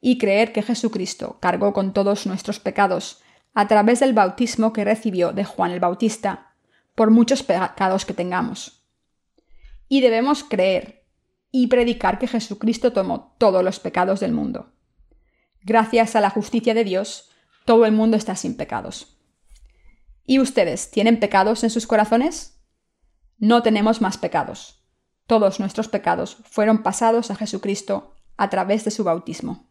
y 0.00 0.16
creer 0.16 0.54
que 0.54 0.62
Jesucristo 0.62 1.36
cargó 1.38 1.74
con 1.74 1.92
todos 1.92 2.24
nuestros 2.26 2.60
pecados 2.60 3.20
a 3.56 3.68
través 3.68 4.00
del 4.00 4.12
bautismo 4.12 4.74
que 4.74 4.84
recibió 4.84 5.32
de 5.32 5.42
Juan 5.42 5.70
el 5.70 5.80
Bautista, 5.80 6.52
por 6.94 7.10
muchos 7.10 7.42
pecados 7.42 8.04
que 8.04 8.12
tengamos. 8.12 8.86
Y 9.88 10.02
debemos 10.02 10.44
creer 10.44 11.06
y 11.50 11.68
predicar 11.68 12.18
que 12.18 12.28
Jesucristo 12.28 12.92
tomó 12.92 13.34
todos 13.38 13.64
los 13.64 13.80
pecados 13.80 14.20
del 14.20 14.32
mundo. 14.32 14.74
Gracias 15.62 16.14
a 16.16 16.20
la 16.20 16.28
justicia 16.28 16.74
de 16.74 16.84
Dios, 16.84 17.30
todo 17.64 17.86
el 17.86 17.92
mundo 17.92 18.18
está 18.18 18.36
sin 18.36 18.58
pecados. 18.58 19.16
¿Y 20.22 20.38
ustedes 20.38 20.90
tienen 20.90 21.18
pecados 21.18 21.64
en 21.64 21.70
sus 21.70 21.86
corazones? 21.86 22.60
No 23.38 23.62
tenemos 23.62 24.02
más 24.02 24.18
pecados. 24.18 24.84
Todos 25.26 25.60
nuestros 25.60 25.88
pecados 25.88 26.36
fueron 26.44 26.82
pasados 26.82 27.30
a 27.30 27.36
Jesucristo 27.36 28.12
a 28.36 28.50
través 28.50 28.84
de 28.84 28.90
su 28.90 29.02
bautismo. 29.02 29.65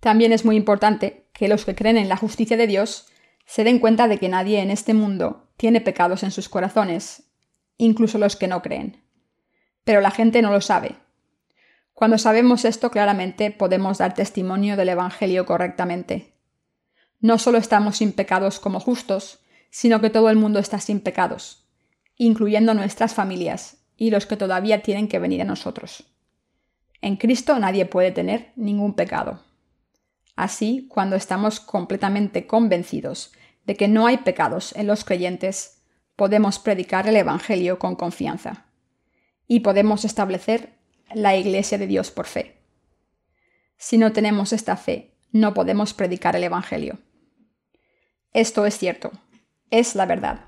También 0.00 0.32
es 0.32 0.44
muy 0.44 0.56
importante 0.56 1.28
que 1.32 1.48
los 1.48 1.64
que 1.64 1.74
creen 1.74 1.96
en 1.96 2.08
la 2.08 2.16
justicia 2.16 2.56
de 2.56 2.66
Dios 2.66 3.06
se 3.46 3.64
den 3.64 3.78
cuenta 3.78 4.08
de 4.08 4.18
que 4.18 4.28
nadie 4.28 4.60
en 4.60 4.70
este 4.70 4.94
mundo 4.94 5.48
tiene 5.56 5.80
pecados 5.80 6.22
en 6.22 6.30
sus 6.30 6.48
corazones, 6.48 7.24
incluso 7.76 8.18
los 8.18 8.36
que 8.36 8.48
no 8.48 8.62
creen. 8.62 9.02
Pero 9.84 10.00
la 10.00 10.10
gente 10.10 10.42
no 10.42 10.50
lo 10.50 10.60
sabe, 10.60 10.96
cuando 12.00 12.16
sabemos 12.16 12.64
esto 12.64 12.90
claramente 12.90 13.50
podemos 13.50 13.98
dar 13.98 14.14
testimonio 14.14 14.78
del 14.78 14.88
Evangelio 14.88 15.44
correctamente. 15.44 16.32
No 17.20 17.36
solo 17.36 17.58
estamos 17.58 17.98
sin 17.98 18.12
pecados 18.12 18.58
como 18.58 18.80
justos, 18.80 19.40
sino 19.68 20.00
que 20.00 20.08
todo 20.08 20.30
el 20.30 20.36
mundo 20.36 20.60
está 20.60 20.80
sin 20.80 21.00
pecados, 21.00 21.68
incluyendo 22.16 22.72
nuestras 22.72 23.12
familias 23.12 23.84
y 23.98 24.08
los 24.08 24.24
que 24.24 24.38
todavía 24.38 24.80
tienen 24.80 25.08
que 25.08 25.18
venir 25.18 25.42
a 25.42 25.44
nosotros. 25.44 26.04
En 27.02 27.16
Cristo 27.16 27.58
nadie 27.58 27.84
puede 27.84 28.12
tener 28.12 28.52
ningún 28.56 28.94
pecado. 28.94 29.42
Así, 30.40 30.86
cuando 30.88 31.16
estamos 31.16 31.60
completamente 31.60 32.46
convencidos 32.46 33.30
de 33.66 33.76
que 33.76 33.88
no 33.88 34.06
hay 34.06 34.16
pecados 34.16 34.74
en 34.74 34.86
los 34.86 35.04
creyentes, 35.04 35.82
podemos 36.16 36.58
predicar 36.58 37.06
el 37.06 37.16
Evangelio 37.16 37.78
con 37.78 37.94
confianza 37.94 38.64
y 39.46 39.60
podemos 39.60 40.06
establecer 40.06 40.78
la 41.12 41.36
Iglesia 41.36 41.76
de 41.76 41.86
Dios 41.86 42.10
por 42.10 42.24
fe. 42.24 42.64
Si 43.76 43.98
no 43.98 44.12
tenemos 44.12 44.54
esta 44.54 44.78
fe, 44.78 45.14
no 45.30 45.52
podemos 45.52 45.92
predicar 45.92 46.34
el 46.36 46.44
Evangelio. 46.44 47.00
Esto 48.32 48.64
es 48.64 48.78
cierto, 48.78 49.12
es 49.70 49.94
la 49.94 50.06
verdad. 50.06 50.46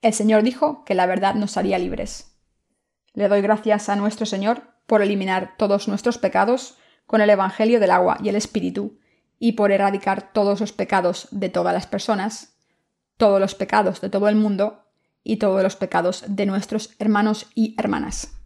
El 0.00 0.14
Señor 0.14 0.44
dijo 0.44 0.82
que 0.86 0.94
la 0.94 1.04
verdad 1.04 1.34
nos 1.34 1.58
haría 1.58 1.78
libres. 1.78 2.38
Le 3.12 3.28
doy 3.28 3.42
gracias 3.42 3.90
a 3.90 3.96
nuestro 3.96 4.24
Señor 4.24 4.62
por 4.86 5.02
eliminar 5.02 5.56
todos 5.58 5.88
nuestros 5.88 6.16
pecados 6.16 6.78
con 7.04 7.20
el 7.20 7.28
Evangelio 7.28 7.80
del 7.80 7.90
agua 7.90 8.16
y 8.22 8.30
el 8.30 8.36
Espíritu, 8.36 8.98
y 9.40 9.52
por 9.52 9.72
erradicar 9.72 10.32
todos 10.32 10.60
los 10.60 10.72
pecados 10.72 11.26
de 11.32 11.48
todas 11.48 11.74
las 11.74 11.88
personas, 11.88 12.54
todos 13.16 13.40
los 13.40 13.56
pecados 13.56 14.00
de 14.00 14.10
todo 14.10 14.28
el 14.28 14.36
mundo 14.36 14.84
y 15.24 15.38
todos 15.38 15.62
los 15.62 15.74
pecados 15.74 16.24
de 16.28 16.46
nuestros 16.46 16.94
hermanos 17.00 17.46
y 17.56 17.74
hermanas. 17.76 18.39